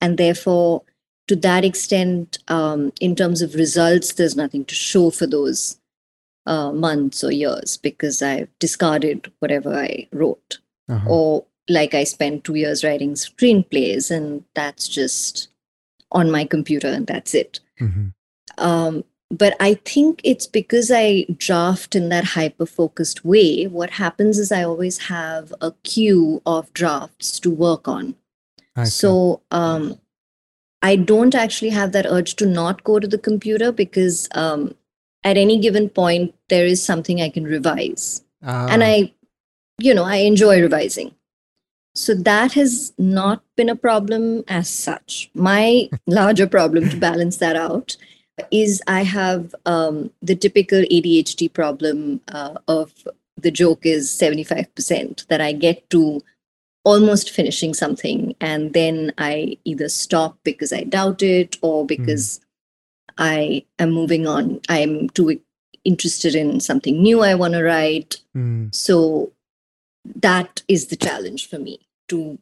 [0.00, 0.82] And therefore,
[1.28, 5.79] to that extent, um, in terms of results, there's nothing to show for those
[6.50, 10.58] uh, months or years because I've discarded whatever I wrote.
[10.88, 11.08] Uh-huh.
[11.08, 15.48] Or like I spent two years writing screenplays and that's just
[16.10, 17.60] on my computer and that's it.
[17.80, 18.08] Mm-hmm.
[18.58, 23.68] Um, but I think it's because I draft in that hyper focused way.
[23.68, 28.16] What happens is I always have a queue of drafts to work on.
[28.84, 30.00] So um,
[30.82, 34.74] I don't actually have that urge to not go to the computer because um,
[35.24, 38.24] at any given point there is something i can revise.
[38.44, 38.68] Uh.
[38.70, 39.12] and i
[39.78, 41.14] you know i enjoy revising.
[41.96, 45.28] So that has not been a problem as such.
[45.34, 47.96] My larger problem to balance that out
[48.50, 52.92] is i have um, the typical adhd problem uh, of
[53.36, 56.20] the joke is 75% that i get to
[56.84, 62.44] almost finishing something and then i either stop because i doubt it or because mm
[63.20, 64.60] I am moving on.
[64.68, 65.40] I'm too
[65.84, 68.16] interested in something new I want to write.
[68.36, 68.74] Mm.
[68.74, 69.32] So
[70.16, 72.38] that is the challenge for me to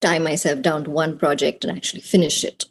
[0.00, 2.66] tie myself down to one project and actually finish it.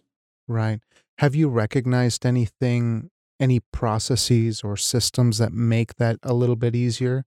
[0.48, 0.80] Right.
[1.18, 3.10] Have you recognized anything,
[3.40, 7.26] any processes or systems that make that a little bit easier?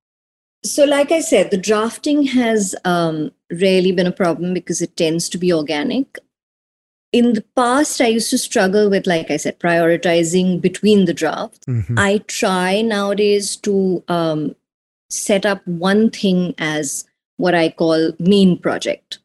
[0.65, 5.29] So, like I said, the drafting has um, rarely been a problem because it tends
[5.29, 6.19] to be organic
[7.19, 11.61] in the past i used to struggle with like i said prioritizing between the drafts
[11.69, 11.99] mm-hmm.
[11.99, 14.55] i try nowadays to um,
[15.09, 17.05] set up one thing as
[17.37, 19.19] what i call main project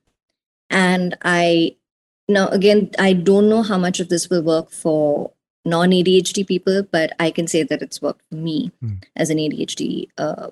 [0.70, 1.76] and i
[2.28, 5.32] now again i don't know how much of this will work for
[5.66, 9.04] non adhd people but i can say that it's worked for me mm.
[9.16, 10.50] as an adhd uh,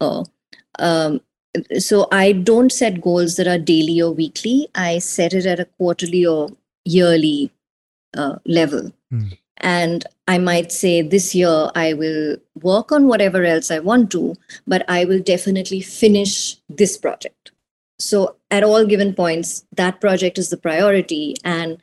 [0.00, 0.24] uh,
[0.78, 1.20] um,
[1.78, 4.68] so I don't set goals that are daily or weekly.
[4.74, 6.50] I set it at a quarterly or
[6.84, 7.50] yearly
[8.16, 8.92] uh, level.
[9.12, 9.38] Mm.
[9.58, 14.34] And I might say this year I will work on whatever else I want to,
[14.66, 17.52] but I will definitely finish this project.
[17.98, 21.36] So at all given points, that project is the priority.
[21.44, 21.78] And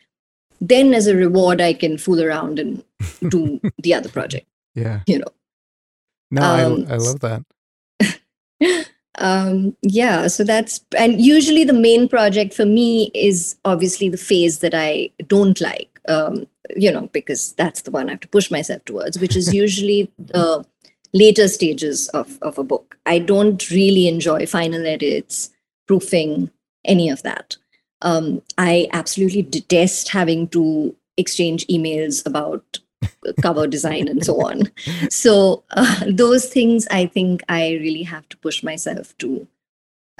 [0.59, 2.83] then as a reward, I can fool around and
[3.29, 4.47] do the other project.
[4.75, 5.01] Yeah.
[5.07, 5.33] You know.
[6.29, 7.45] No, um, I, I love that.
[9.15, 14.59] um, yeah, so that's, and usually the main project for me is obviously the phase
[14.59, 15.87] that I don't like.
[16.07, 19.53] Um, you know, because that's the one I have to push myself towards, which is
[19.53, 20.65] usually the
[21.13, 22.97] later stages of, of a book.
[23.05, 25.49] I don't really enjoy final edits,
[25.87, 26.49] proofing,
[26.85, 27.57] any of that.
[28.01, 32.79] Um, I absolutely detest having to exchange emails about
[33.41, 34.71] cover design and so on.
[35.09, 39.47] So, uh, those things I think I really have to push myself to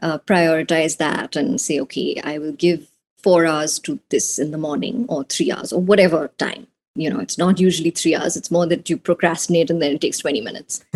[0.01, 4.57] uh, prioritize that and say, okay, I will give four hours to this in the
[4.57, 6.67] morning or three hours or whatever time.
[6.95, 8.35] You know it's not usually three hours.
[8.35, 10.83] It's more that you procrastinate and then it takes 20 minutes.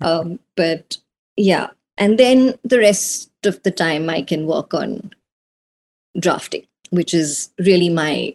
[0.00, 0.98] Um, but
[1.36, 1.68] yeah.
[1.96, 5.12] And then the rest of the time i can work on
[6.18, 8.34] drafting which is really my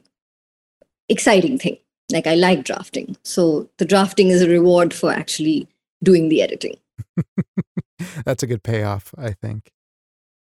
[1.07, 1.77] exciting thing
[2.11, 3.15] like i like drafting.
[3.23, 5.67] So the drafting is a reward for actually
[6.03, 6.77] doing the editing.
[8.25, 9.71] That's a good payoff i think.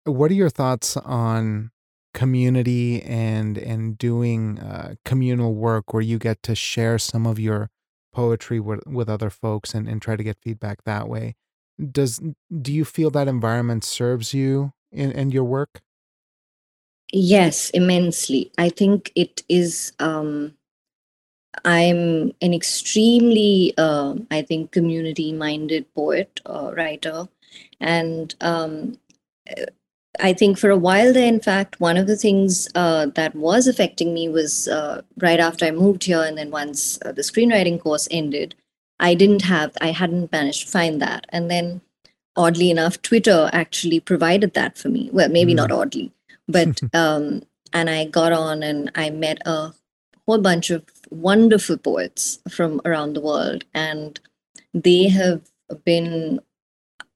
[0.06, 1.72] What are your thoughts on
[2.14, 7.70] community and and doing uh, communal work where you get to share some of your
[8.12, 11.36] poetry with, with other folks and, and try to get feedback that way?
[11.92, 12.20] Does
[12.62, 15.82] do you feel that environment serves you in, in your work?
[17.12, 18.52] Yes immensely.
[18.58, 20.56] I think it is um
[21.66, 27.28] i'm an extremely uh, i think community minded poet or writer
[27.80, 28.98] and um
[30.20, 33.68] I think for a while there, in fact, one of the things uh, that was
[33.68, 37.80] affecting me was uh, right after I moved here, and then once uh, the screenwriting
[37.80, 38.56] course ended,
[39.00, 41.26] I didn't have, I hadn't managed to find that.
[41.30, 41.82] And then,
[42.36, 45.10] oddly enough, Twitter actually provided that for me.
[45.14, 45.58] Well, maybe mm.
[45.58, 46.12] not oddly,
[46.48, 49.74] but, um, and I got on and I met a
[50.30, 54.20] whole bunch of wonderful poets from around the world, and
[54.76, 55.42] they have
[55.86, 56.40] been,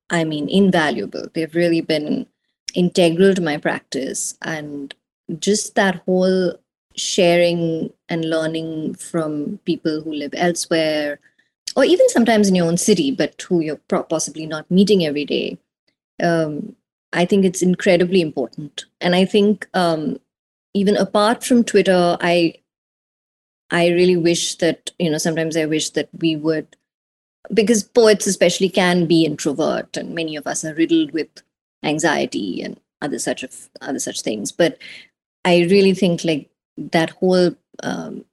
[0.10, 1.28] I mean, invaluable.
[1.34, 2.26] They've really been
[2.74, 4.96] integral to my practice and
[5.38, 6.56] just that whole
[6.96, 11.20] sharing and learning from people who live elsewhere
[11.76, 15.58] or even sometimes in your own city but who you're possibly not meeting every day
[16.22, 16.76] um,
[17.14, 20.18] i think it's incredibly important and i think um,
[20.76, 22.54] even apart from twitter i
[23.74, 26.78] i really wish that you know sometimes i wish that we would
[27.54, 31.28] because poets especially can be introvert and many of us are riddled with
[31.84, 34.52] anxiety and other such of other such things.
[34.52, 34.78] But
[35.46, 38.24] i really think like that whole um,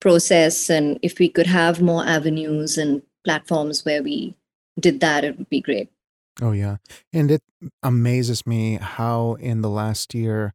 [0.00, 4.36] process and if we could have more avenues and platforms where we
[4.78, 5.90] did that it would be great.
[6.40, 6.76] Oh yeah.
[7.12, 7.42] And it
[7.82, 10.54] amazes me how in the last year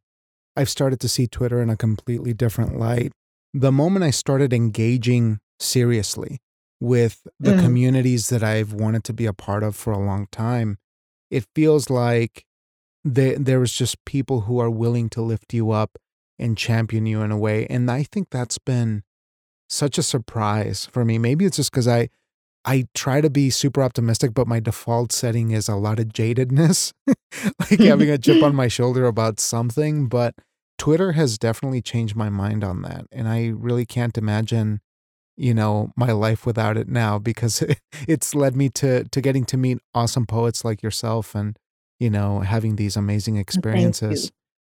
[0.56, 3.12] i've started to see twitter in a completely different light
[3.52, 6.40] the moment i started engaging seriously
[6.80, 7.60] with the mm.
[7.60, 10.78] communities that i've wanted to be a part of for a long time
[11.30, 12.44] it feels like
[13.04, 15.98] there there was just people who are willing to lift you up
[16.38, 19.02] and champion you in a way and i think that's been
[19.68, 22.08] such a surprise for me maybe it's just because i
[22.64, 26.92] i try to be super optimistic but my default setting is a lot of jadedness
[27.06, 30.34] like having a chip on my shoulder about something but
[30.78, 34.80] twitter has definitely changed my mind on that and i really can't imagine
[35.36, 37.62] you know my life without it now because
[38.08, 41.58] it's led me to to getting to meet awesome poets like yourself and
[41.98, 44.30] you know having these amazing experiences.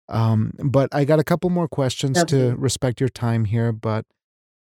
[0.08, 4.04] um but i got a couple more questions to respect your time here but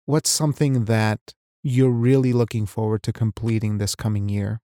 [0.06, 4.62] what's something that you're really looking forward to completing this coming year?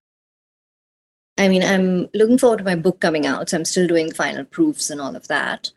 [1.36, 3.50] I mean i'm looking forward to my book coming out.
[3.50, 5.70] So i'm still doing final proofs and all of that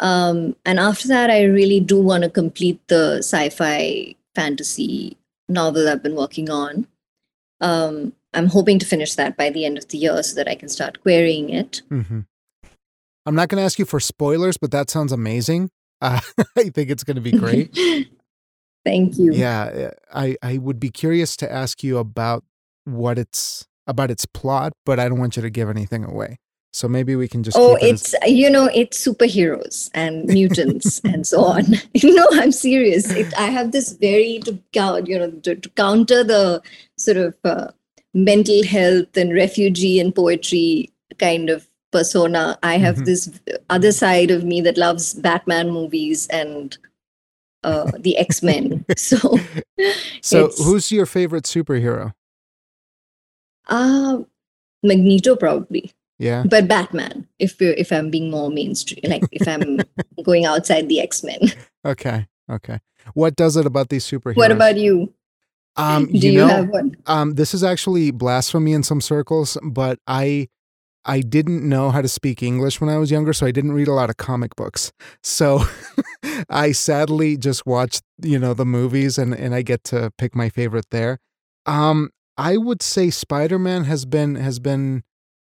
[0.00, 5.16] um, and after that i really do want to complete the sci-fi fantasy
[5.48, 6.86] novel I've been working on.
[7.60, 10.54] Um, I'm hoping to finish that by the end of the year so that I
[10.54, 11.82] can start querying it.
[11.90, 12.20] Mm-hmm.
[13.24, 15.70] I'm not going to ask you for spoilers, but that sounds amazing.
[16.00, 16.20] Uh,
[16.56, 17.72] I think it's going to be great.
[18.84, 19.32] Thank you.
[19.32, 22.42] Yeah, I I would be curious to ask you about
[22.84, 26.38] what it's about its plot, but I don't want you to give anything away.
[26.74, 27.56] So maybe we can just.
[27.58, 31.64] Oh, it's as- you know, it's superheroes and mutants and so on.
[32.02, 33.10] no, I'm serious.
[33.10, 34.58] It, I have this very to
[35.06, 36.62] you know to, to counter the
[36.96, 37.68] sort of uh,
[38.14, 42.58] mental health and refugee and poetry kind of persona.
[42.62, 43.04] I have Mhm.
[43.04, 46.76] this other side of me that loves Batman movies and
[47.64, 48.84] uh, the X Men.
[48.96, 49.38] so,
[50.22, 52.14] So, who's your favorite superhero?
[53.68, 54.18] uh,
[54.82, 56.44] Magneto probably, Yeah.
[56.48, 57.26] but Batman.
[57.38, 59.80] If if I'm being more mainstream, like if I'm
[60.22, 61.40] going outside the X Men.
[61.84, 62.26] Okay.
[62.50, 62.78] Okay.
[63.14, 64.36] What does it about these superheroes?
[64.36, 65.12] What about you?
[65.76, 66.06] um?
[66.06, 66.96] Do You you, know, have one?
[67.06, 70.48] um, this is actually blasphemy in some circles, but I
[71.04, 73.88] I didn't know how to speak English when I was younger, so I didn't read
[73.88, 74.92] a lot of comic books.
[75.24, 75.64] So
[76.48, 80.48] I sadly just watched, you know, the movies and and I get to pick my
[80.48, 81.18] favorite there.
[81.66, 85.02] Um I would say Spider-Man has been has been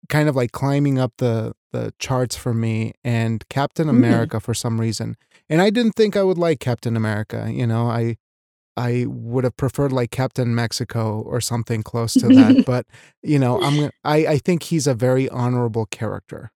[0.08, 3.90] kind of like climbing up the the charts for me and Captain Mm.
[3.90, 5.16] America for some reason.
[5.48, 7.86] And I didn't think I would like Captain America, you know.
[7.88, 8.16] I
[8.78, 12.86] I would have preferred like Captain Mexico or something close to that, but
[13.22, 16.50] you know, I'm I I think he's a very honorable character.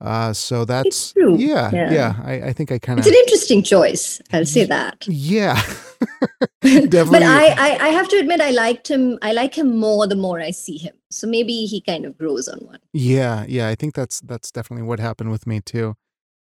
[0.00, 1.36] Uh, so that's true.
[1.38, 1.92] yeah, yeah.
[1.92, 2.14] Yeah.
[2.22, 3.06] I, I think I kind of.
[3.06, 4.20] It's an interesting choice.
[4.32, 5.06] I'll say that.
[5.08, 5.62] yeah,
[6.60, 7.22] but.
[7.22, 9.18] I, I, I have to admit, I liked him.
[9.22, 10.94] I like him more the more I see him.
[11.10, 12.80] So maybe he kind of grows on one.
[12.92, 13.68] yeah, yeah.
[13.68, 15.94] I think that's that's definitely what happened with me too.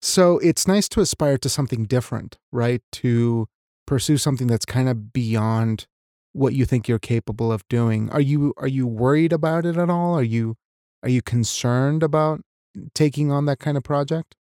[0.01, 2.81] So it's nice to aspire to something different, right?
[2.93, 3.47] To
[3.85, 5.85] pursue something that's kind of beyond
[6.33, 8.09] what you think you're capable of doing.
[8.09, 10.17] Are you are you worried about it at all?
[10.17, 10.55] Are you
[11.03, 12.41] are you concerned about
[12.93, 14.35] taking on that kind of project?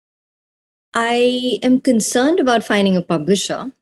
[0.95, 3.73] I am concerned about finding a publisher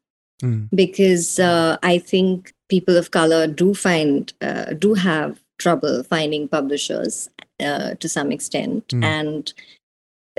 [0.43, 0.69] Mm.
[0.75, 7.31] because uh, I think people of color do find uh, do have trouble finding publishers
[7.61, 9.05] uh, to some extent, Mm.
[9.05, 9.55] and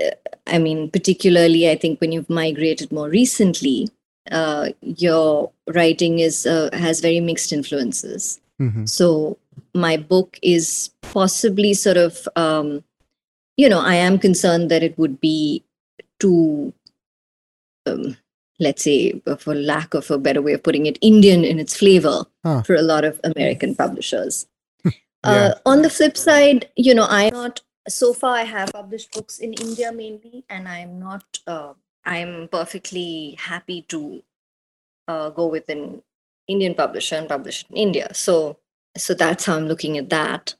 [0.02, 0.10] uh,
[0.46, 3.88] I mean, particularly, I think when you've migrated more recently,
[4.30, 8.40] uh, your writing is uh, has very mixed influences.
[8.58, 9.38] hmm So
[9.74, 12.84] my book is possibly sort of, um,
[13.56, 15.64] you know, I am concerned that it would be
[16.20, 16.72] too,
[17.86, 18.16] um,
[18.58, 21.76] let's say, uh, for lack of a better way of putting it, Indian in its
[21.76, 22.62] flavor Huh.
[22.62, 24.46] for a lot of American publishers.
[25.24, 25.32] Yeah.
[25.32, 27.60] uh, on the flip side, you know, I'm not.
[27.88, 31.24] So far, I have published books in India mainly, and I'm not.
[31.46, 31.72] Uh,
[32.04, 34.22] I'm perfectly happy to
[35.08, 36.02] uh, go with an
[36.46, 38.14] Indian publisher and publish in India.
[38.14, 38.58] So,
[38.96, 40.54] so that's how I'm looking at that.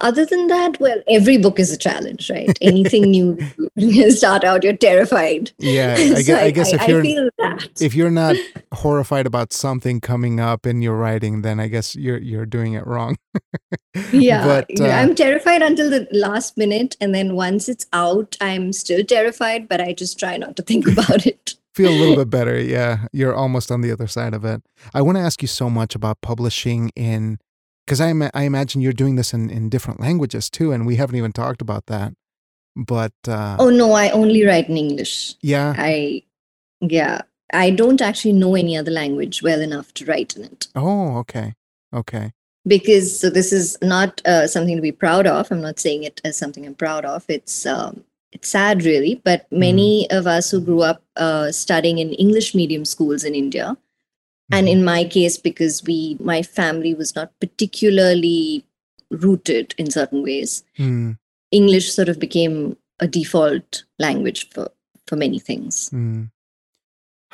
[0.00, 2.56] Other than that, well, every book is a challenge, right?
[2.60, 3.38] Anything new
[3.76, 5.50] you start out, you're terrified.
[5.58, 7.68] Yeah, I, So guess, I guess if I you're feel that.
[7.80, 8.36] if you're not
[8.72, 12.86] horrified about something coming up in your writing, then I guess you're you're doing it
[12.86, 13.16] wrong.
[14.12, 18.72] yeah, but uh, I'm terrified until the last minute, and then once it's out, I'm
[18.72, 21.54] still terrified, but I just try not to think about it.
[21.74, 22.58] feel a little bit better.
[22.60, 24.62] Yeah, you're almost on the other side of it.
[24.94, 27.38] I want to ask you so much about publishing in
[27.90, 31.16] because I I imagine you're doing this in in different languages too, and we haven't
[31.16, 32.12] even talked about that.
[32.76, 35.34] But uh, Oh no, I only write in English.
[35.42, 36.22] yeah, I,
[36.80, 37.22] yeah,
[37.52, 40.68] I don't actually know any other language well enough to write in it.
[40.76, 41.54] oh okay,
[41.92, 42.30] okay,
[42.64, 45.50] because so this is not uh, something to be proud of.
[45.50, 47.24] I'm not saying it as something i'm proud of.
[47.28, 49.20] It's um, it's sad really.
[49.24, 53.76] But many of us who grew up uh, studying in english medium schools in india
[54.52, 54.72] and Mhm.
[54.72, 58.64] in my case because we my family was not particularly
[59.10, 61.18] rooted in certain ways Mm,
[61.50, 64.70] english sort of became a default language for
[65.06, 66.30] for many things mm.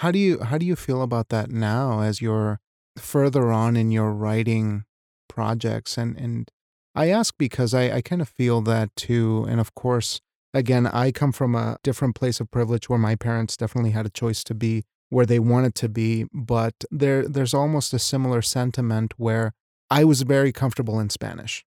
[0.01, 2.61] How do you how do you feel about that now as you're
[2.99, 4.85] further on in your writing
[5.29, 6.51] projects and and
[6.95, 10.21] I ask because I I kind of feel that too and of course
[10.53, 14.11] again I come from a different place of privilege where my parents definitely had a
[14.23, 19.15] choice to be where they wanted to be but there there's almost a similar sentiment
[19.17, 19.53] where
[19.91, 21.65] I was very comfortable in Spanish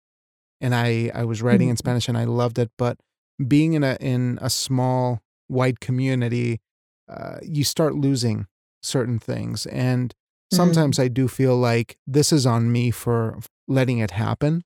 [0.60, 1.80] and I I was writing in Mhm.
[1.80, 2.98] Spanish and I loved it but
[3.48, 6.60] being in a in a small white community
[7.10, 8.48] uh, you start losing
[8.82, 10.14] certain things and
[10.52, 14.64] sometimes i do feel like this is on me for letting it happen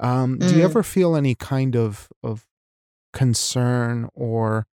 [0.00, 0.70] um, do you Mm.
[0.70, 2.46] ever feel any kind of of
[3.12, 4.66] concern or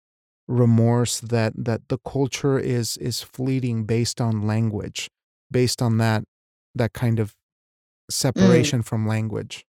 [0.49, 5.09] remorse that that the culture is is fleeting based on language
[5.51, 6.22] based on that
[6.74, 7.34] that kind of
[8.11, 9.64] separation from language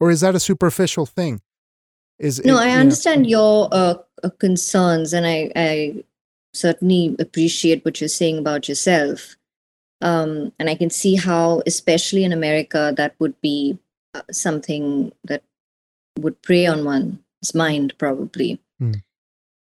[0.00, 1.40] or is that a superficial thing
[2.18, 6.04] is No, it- I you know- understand your uh, uh, concerns, and I, I
[6.54, 9.36] certainly appreciate what you're saying about yourself.
[10.00, 13.78] Um, and I can see how, especially in America, that would be
[14.14, 15.42] uh, something that
[16.20, 18.60] would prey on one's mind, probably.
[18.78, 18.92] Hmm.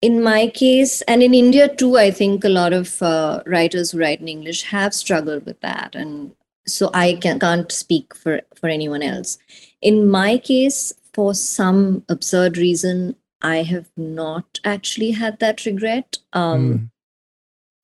[0.05, 4.01] In my case, and in India too, I think a lot of uh, writers who
[4.01, 6.33] write in English have struggled with that, and
[6.67, 9.39] so I can, can't speak for for anyone else.
[9.81, 16.19] In my case, for some absurd reason, I have not actually had that regret.
[16.33, 16.91] Um, Mm.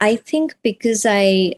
[0.09, 1.55] I think because I,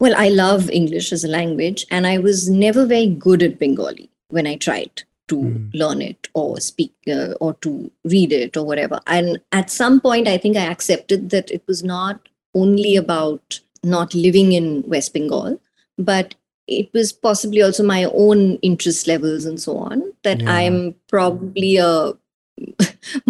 [0.00, 4.10] well, I love English as a language, and I was never very good at Bengali
[4.28, 5.70] when I tried to Mm.
[5.74, 9.00] learn it or speak uh, or to read it or whatever.
[9.06, 14.14] And at some point, I think I accepted that it was not only about not
[14.14, 15.60] living in West Bengal,
[15.98, 16.34] but
[16.66, 20.50] it was possibly also my own interest levels and so on that Yeah.
[20.50, 22.14] i'm probably a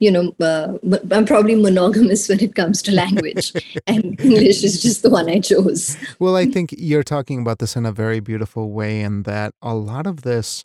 [0.00, 0.72] you know uh,
[1.12, 3.52] i'm probably monogamous when it comes to language
[3.86, 7.76] and english is just the one i chose Well, I think you're talking about this
[7.76, 10.64] in a very beautiful way, in that a lot of this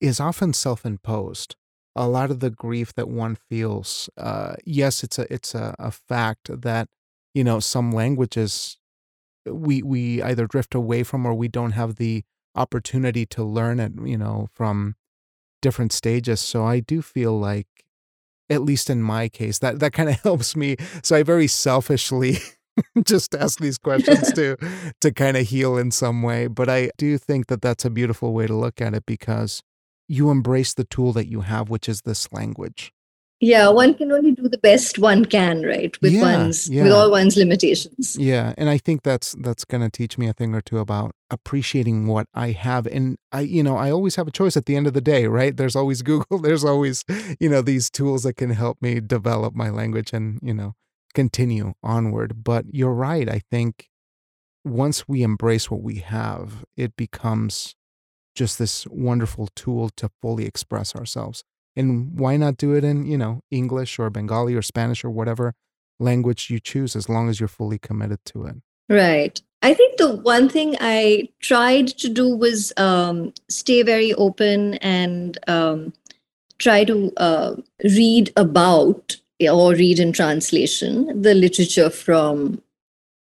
[0.00, 1.56] is often self-imposed.
[1.96, 5.90] A lot of the grief that one feels, uh, yes, it's a it's a, a
[5.90, 6.88] fact that
[7.34, 8.78] you know some languages
[9.46, 12.24] we we either drift away from or we don't have the
[12.54, 14.96] opportunity to learn it, you know, from
[15.62, 16.40] different stages.
[16.40, 17.66] So I do feel like,
[18.48, 20.76] at least in my case, that that kind of helps me.
[21.02, 22.38] So I very selfishly
[23.04, 24.56] just ask these questions to
[25.00, 26.46] to kind of heal in some way.
[26.46, 29.62] But I do think that that's a beautiful way to look at it because
[30.16, 32.80] you embrace the tool that you have, which is this language.
[33.52, 37.10] yeah one can only do the best one can right with Yeah, one's with all
[37.18, 40.62] one's limitations Yeah, and I think that's that's going to teach me a thing or
[40.68, 43.06] two about appreciating what I have and
[43.38, 45.56] I you know, I always have a choice at the end of the day, right?
[45.56, 46.96] There's always Google, there's always,
[47.42, 50.70] you know, these tools that can help me develop my language and, you know,
[51.14, 52.30] continue onward.
[52.50, 53.28] But you're right.
[53.36, 53.72] I think
[54.64, 57.74] once we embrace what we have, it becomes
[58.34, 61.42] just this wonderful tool to fully express ourselves.
[61.76, 65.54] And why not do it in, you know, English or Bengali or Spanish or whatever
[65.98, 68.56] language you choose as long as you're fully committed to it.
[68.88, 69.40] Right.
[69.62, 75.38] I think the one thing I tried to do was um, stay very open and
[75.48, 75.92] um,
[76.58, 79.16] try to uh, read about
[79.48, 82.60] or read in translation the literature from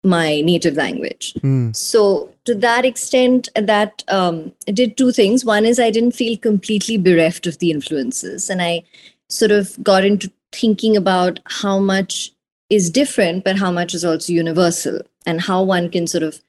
[0.06, 1.34] my native language.
[1.36, 5.44] Mm, So, to that extent, that um, did two things.
[5.44, 8.84] One is I didn't feel completely bereft of the influences, and I
[9.30, 12.32] sort of got into thinking about how much
[12.70, 16.42] is different, but how much is also universal, and how one can sort of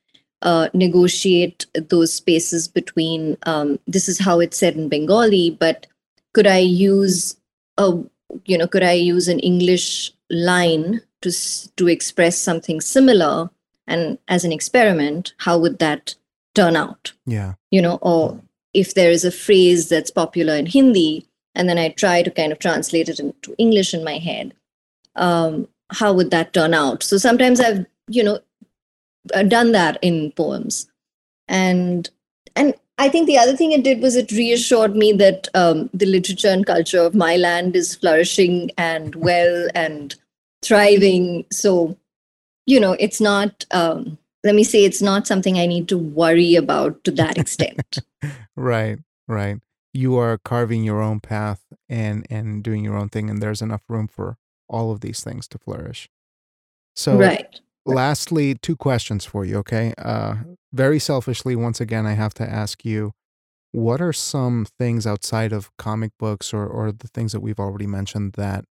[0.43, 5.87] uh, negotiate those spaces between um, this is how it's said in Bengali, but
[6.35, 7.37] could I use
[7.79, 7.93] a
[8.45, 11.33] you know could I use an English line to
[11.77, 13.51] to express something similar
[13.87, 16.15] and as an experiment how would that
[16.55, 17.13] turn out?
[17.27, 17.55] Yeah.
[17.71, 18.41] you know or
[18.75, 22.53] if there is a phrase that's popular in hindi and then i try to kind
[22.53, 24.55] of translate it into english in my head
[25.17, 27.03] um, how would that turn out?
[27.03, 28.39] So sometimes i've you know
[29.35, 30.89] uh, done that in poems.
[31.49, 32.09] And
[32.57, 36.07] and i think the other thing it did was it reassured me that um, the
[36.07, 40.17] literature and culture of my land is flourishing and well and
[40.67, 41.97] thriving so
[42.67, 46.55] you know it's not um, let me say it's not something i need to worry
[46.55, 47.99] about to that extent
[48.57, 48.99] Right,
[49.29, 49.61] right.
[49.93, 53.83] You are carving your own path and and doing your own thing and there's enough
[53.89, 54.37] room for
[54.69, 56.09] all of these things to flourish.
[56.95, 59.95] So right lastly, two questions for you, okay?
[59.99, 60.37] Uh
[60.73, 63.13] very selfishly once again I have to ask you
[63.73, 67.87] what are some things outside of comic books or or the things that we've already
[67.87, 68.65] mentioned that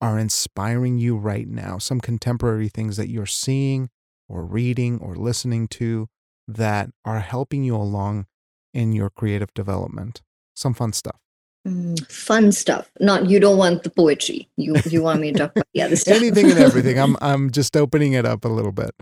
[0.00, 1.78] are inspiring you right now?
[1.78, 3.90] Some contemporary things that you're seeing
[4.28, 6.08] or reading or listening to
[6.46, 8.26] that are helping you along
[8.72, 10.22] in your creative development?
[10.54, 11.18] Some fun stuff.
[11.66, 15.52] Mm, fun stuff not you don't want the poetry you you want me to talk
[15.56, 16.98] about the other stuff Anything and everything.
[16.98, 18.94] I'm I'm just opening it up a little bit.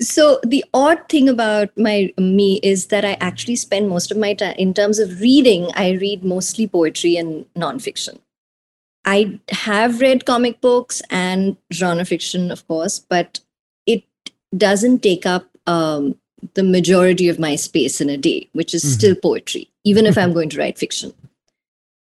[0.00, 4.34] so the odd thing about my me is that i actually spend most of my
[4.34, 8.18] time in terms of reading i read mostly poetry and nonfiction
[9.06, 13.40] i have read comic books and genre fiction of course but
[13.86, 14.02] it
[14.56, 16.16] doesn't take up um,
[16.54, 18.94] the majority of my space in a day which is Mhm.
[18.98, 21.12] still poetry even if i'm going to write fiction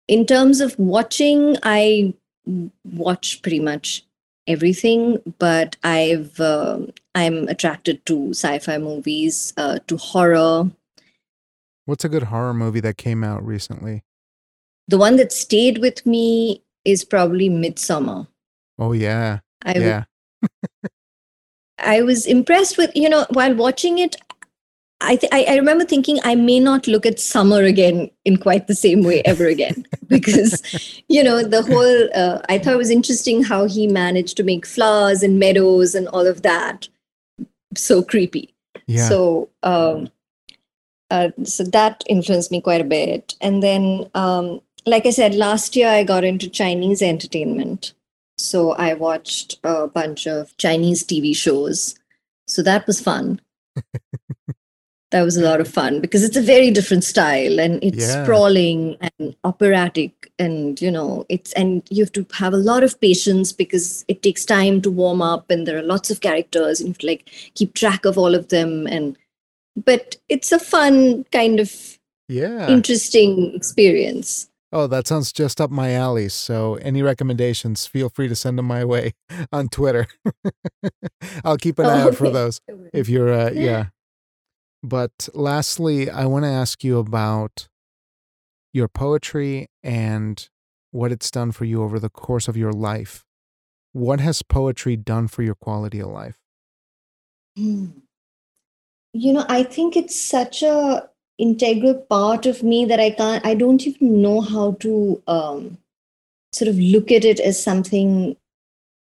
[0.09, 2.13] in terms of watching i
[2.85, 4.05] watch pretty much
[4.47, 10.71] everything but i've um i'm attracted to sci-fi movies uh, to horror
[11.85, 14.03] What's a good horror movie that came out recently?
[14.89, 16.63] the one that stayed with me
[16.93, 18.27] is probably Midsommar
[18.79, 19.41] Oh yeah.
[19.65, 20.05] I, w- yeah.
[21.79, 24.17] I was impressed with you know while watching it
[25.01, 28.67] I, th- I I remember thinking I may not look at summer again in quite
[28.67, 30.61] the same way ever again because
[31.09, 34.67] you know the whole uh, I thought it was interesting how he managed to make
[34.67, 36.89] flowers and meadows and all of that
[37.77, 38.55] so creepy
[38.87, 39.09] Yeah.
[39.09, 40.11] So, um,
[41.11, 43.35] uh, so that influenced me quite a bit.
[43.41, 47.95] And then um, like I said, last year I got into Chinese entertainment.
[48.37, 51.99] So I watched a bunch of Chinese TV shows.
[52.47, 53.41] So that was fun.
[55.11, 58.23] that was a lot of fun because it's a very different style and it's yeah.
[58.23, 63.01] sprawling and operatic and you know it's and you have to have a lot of
[63.01, 66.89] patience because it takes time to warm up and there are lots of characters and
[66.89, 69.17] you have to like keep track of all of them and
[69.83, 75.95] but it's a fun kind of yeah interesting experience Oh, that sounds just up my
[75.95, 76.29] alley.
[76.29, 79.15] So, any recommendations, feel free to send them my way
[79.53, 80.07] on Twitter.
[81.45, 82.61] I'll keep an eye out for those
[82.93, 83.87] if you're, uh, yeah.
[84.83, 87.69] But lastly, I want to ask you about
[88.73, 90.49] your poetry and
[90.91, 93.25] what it's done for you over the course of your life.
[93.93, 96.37] What has poetry done for your quality of life?
[97.57, 97.87] Hmm.
[99.13, 101.09] You know, I think it's such a
[101.39, 105.79] integral part of me that I can't, I don't even know how to um,
[106.53, 108.37] sort of look at it as something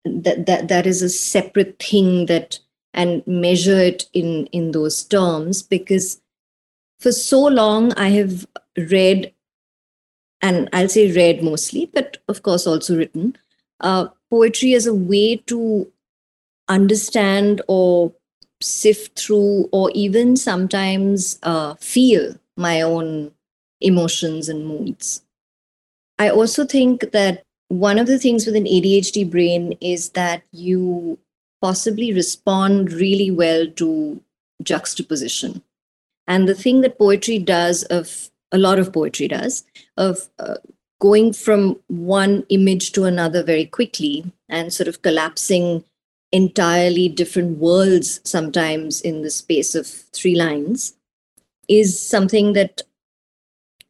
[0.06, 2.60] that, that, that is a separate thing that,
[2.94, 6.22] and measure it in, in those terms because
[7.00, 9.34] for so long I have read,
[10.42, 13.38] and I'll say read mostly, but of course also written,
[13.80, 15.92] uh, poetry as a way to
[16.68, 18.14] understand or
[18.62, 23.32] sift through or even sometimes uh, feel my own
[23.82, 25.24] emotions and moods.
[26.18, 31.18] I also think that one of the things with an ADHD brain is that you
[31.62, 34.22] possibly respond really well to
[34.64, 35.62] juxtaposition.
[36.28, 39.64] And the thing that poetry does, of a lot of poetry does,
[39.98, 40.56] of uh,
[41.00, 45.84] going from one image to another very quickly and sort of collapsing
[46.32, 50.94] entirely different worlds sometimes in the space of three lines
[51.68, 52.82] is something that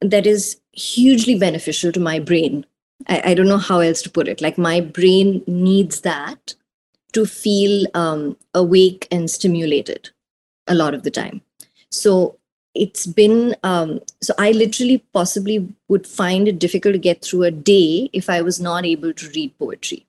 [0.01, 2.65] that is hugely beneficial to my brain.
[3.07, 4.41] I, I don't know how else to put it.
[4.41, 6.55] Like my brain needs that
[7.11, 10.09] to feel um, awake and stimulated
[10.67, 11.41] a lot of the time.
[11.89, 12.39] So
[12.75, 17.51] it's been um, so i literally possibly would find it difficult to get through a
[17.51, 20.05] day if i was not able to read poetry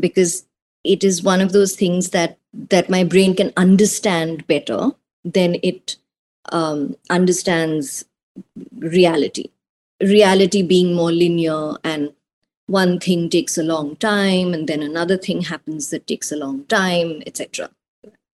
[0.00, 0.46] because
[0.84, 2.38] it is one of those things that
[2.70, 4.90] that my brain can understand better
[5.24, 5.96] than it
[6.52, 8.04] um, understands
[8.78, 9.50] reality.
[10.00, 12.12] Reality being more linear and
[12.66, 16.64] one thing takes a long time and then another thing happens that takes a long
[16.64, 17.68] time etc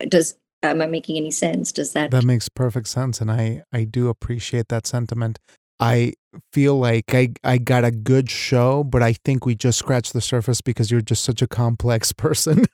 [0.08, 1.72] does am i making any sense?
[1.72, 5.38] Does that that makes perfect sense and i i do appreciate that sentiment
[5.80, 6.14] I
[6.52, 10.20] feel like I, I got a good show, but I think we just scratched the
[10.20, 12.64] surface because you're just such a complex person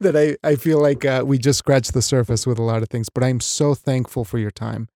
[0.00, 2.88] that I, I feel like uh, we just scratched the surface with a lot of
[2.88, 3.08] things.
[3.08, 4.88] But I'm so thankful for your time.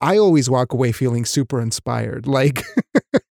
[0.00, 2.26] I always walk away feeling super inspired.
[2.30, 2.62] Like,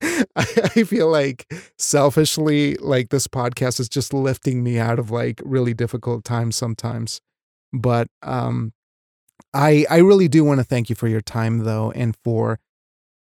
[0.03, 1.47] I, I feel like
[1.79, 7.21] selfishly, like this podcast is just lifting me out of like really difficult times sometimes.
[7.73, 8.73] But um,
[9.55, 12.59] I I really do want to thank you for your time though, and for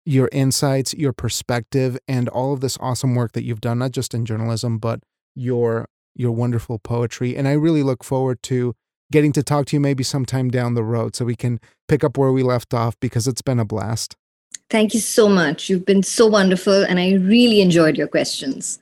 [0.07, 4.15] your insights, your perspective, and all of this awesome work that you've done, not just
[4.15, 5.01] in journalism, but
[5.35, 7.37] your your wonderful poetry.
[7.37, 8.75] And I really look forward to
[9.13, 12.17] getting to talk to you maybe sometime down the road so we can pick up
[12.17, 14.17] where we left off because it's been a blast.
[14.71, 15.69] Thank you so much.
[15.69, 18.81] You've been so wonderful, and I really enjoyed your questions.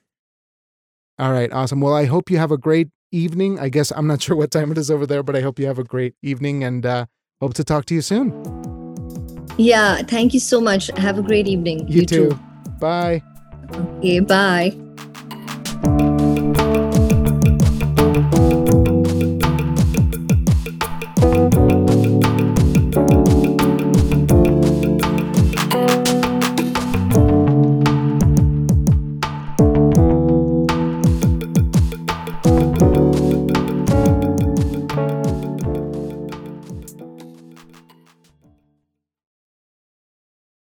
[1.18, 1.80] All right, awesome.
[1.80, 3.58] Well, I hope you have a great evening.
[3.58, 5.66] I guess I'm not sure what time it is over there, but I hope you
[5.66, 7.06] have a great evening and uh,
[7.40, 8.63] hope to talk to you soon.
[9.57, 10.88] Yeah, thank you so much.
[10.97, 11.86] Have a great evening.
[11.88, 12.30] You, you too.
[12.30, 12.38] too.
[12.78, 13.22] Bye.
[13.99, 14.74] Okay, bye.